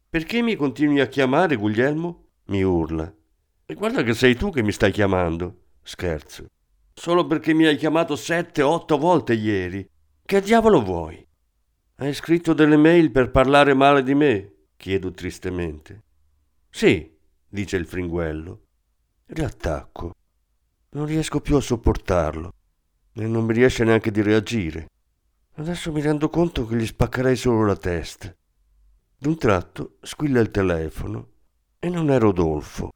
Perché 0.09 0.41
mi 0.41 0.55
continui 0.55 1.01
a 1.01 1.07
chiamare, 1.07 1.55
Guglielmo? 1.55 2.29
mi 2.45 2.63
urla. 2.63 3.13
E 3.67 3.73
guarda 3.75 4.01
che 4.01 4.15
sei 4.15 4.35
tu 4.35 4.49
che 4.49 4.63
mi 4.63 4.71
stai 4.71 4.91
chiamando. 4.91 5.65
Scherzo. 5.83 6.47
Solo 6.95 7.27
perché 7.27 7.53
mi 7.53 7.67
hai 7.67 7.77
chiamato 7.77 8.15
sette, 8.15 8.63
otto 8.63 8.97
volte 8.97 9.33
ieri 9.33 9.87
che 10.25 10.41
diavolo 10.41 10.83
vuoi? 10.83 11.28
Hai 12.01 12.13
scritto 12.13 12.53
delle 12.53 12.77
mail 12.77 13.11
per 13.11 13.29
parlare 13.29 13.73
male 13.73 14.03
di 14.03 14.15
me? 14.15 14.53
chiedo 14.77 15.11
tristemente. 15.11 16.03
Sì, 16.69 17.13
dice 17.45 17.75
il 17.75 17.85
fringuello. 17.85 18.61
Riattacco. 19.25 20.13
Non 20.91 21.05
riesco 21.05 21.41
più 21.41 21.57
a 21.57 21.61
sopportarlo 21.61 22.53
e 23.11 23.27
non 23.27 23.43
mi 23.43 23.51
riesce 23.51 23.83
neanche 23.83 24.11
di 24.11 24.21
reagire. 24.21 24.87
Adesso 25.55 25.91
mi 25.91 25.99
rendo 25.99 26.29
conto 26.29 26.65
che 26.65 26.77
gli 26.77 26.85
spaccherei 26.85 27.35
solo 27.35 27.65
la 27.65 27.75
testa. 27.75 28.33
D'un 29.17 29.37
tratto 29.37 29.97
squilla 30.01 30.39
il 30.39 30.51
telefono 30.51 31.27
e 31.79 31.89
non 31.89 32.09
è 32.11 32.17
Rodolfo. 32.17 32.91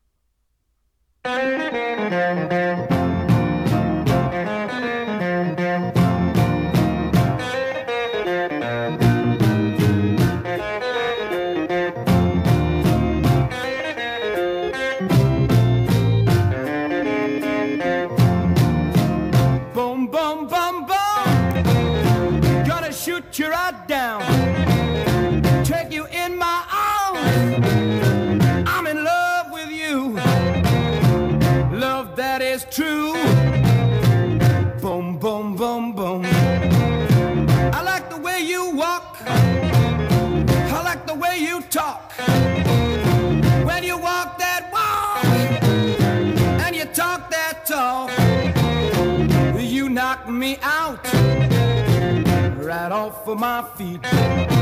is 32.63 32.75
true. 32.75 33.13
Boom, 34.81 35.17
boom, 35.17 35.55
boom, 35.55 35.93
boom. 35.93 36.25
I 36.25 37.81
like 37.83 38.09
the 38.09 38.17
way 38.17 38.41
you 38.41 38.71
walk. 38.71 39.17
I 39.25 40.81
like 40.83 41.05
the 41.07 41.13
way 41.13 41.37
you 41.39 41.61
talk. 41.61 42.13
When 43.65 43.83
you 43.83 43.97
walk 43.97 44.37
that 44.37 44.69
walk 44.71 45.25
and 46.65 46.75
you 46.75 46.85
talk 46.85 47.29
that 47.29 47.65
talk, 47.65 48.11
you 49.59 49.89
knock 49.89 50.29
me 50.29 50.57
out 50.61 51.03
right 52.63 52.91
off 52.91 53.27
of 53.27 53.39
my 53.39 53.63
feet. 53.75 54.52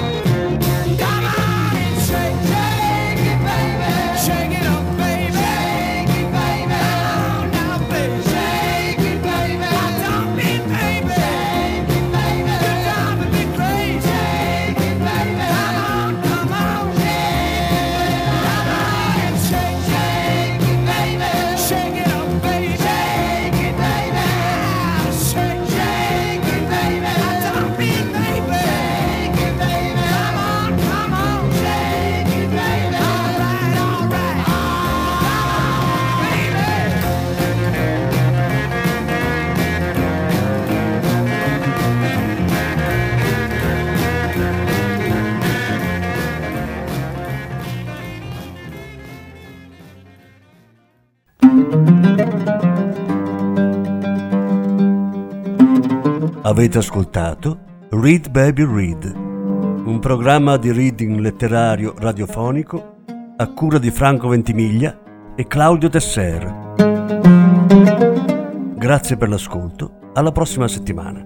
Avete 56.52 56.80
ascoltato 56.80 57.60
Read 57.92 58.30
Baby 58.30 58.66
Read, 58.66 59.06
un 59.86 60.00
programma 60.02 60.58
di 60.58 60.74
reading 60.74 61.18
letterario 61.18 61.96
radiofonico 61.98 62.98
a 63.38 63.48
cura 63.54 63.78
di 63.78 63.90
Franco 63.90 64.28
Ventimiglia 64.28 65.00
e 65.34 65.48
Claudio 65.48 65.88
Tesser. 65.88 66.74
Grazie 68.76 69.16
per 69.16 69.30
l'ascolto, 69.30 70.12
alla 70.14 70.34
prossima 70.34 70.68
settimana. 70.68 71.26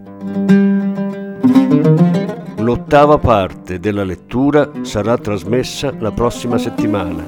L'ottava 2.57 3.17
parte 3.17 3.79
della 3.79 4.03
lettura 4.03 4.69
sarà 4.83 5.17
trasmessa 5.17 5.91
la 5.97 6.11
prossima 6.11 6.59
settimana. 6.59 7.25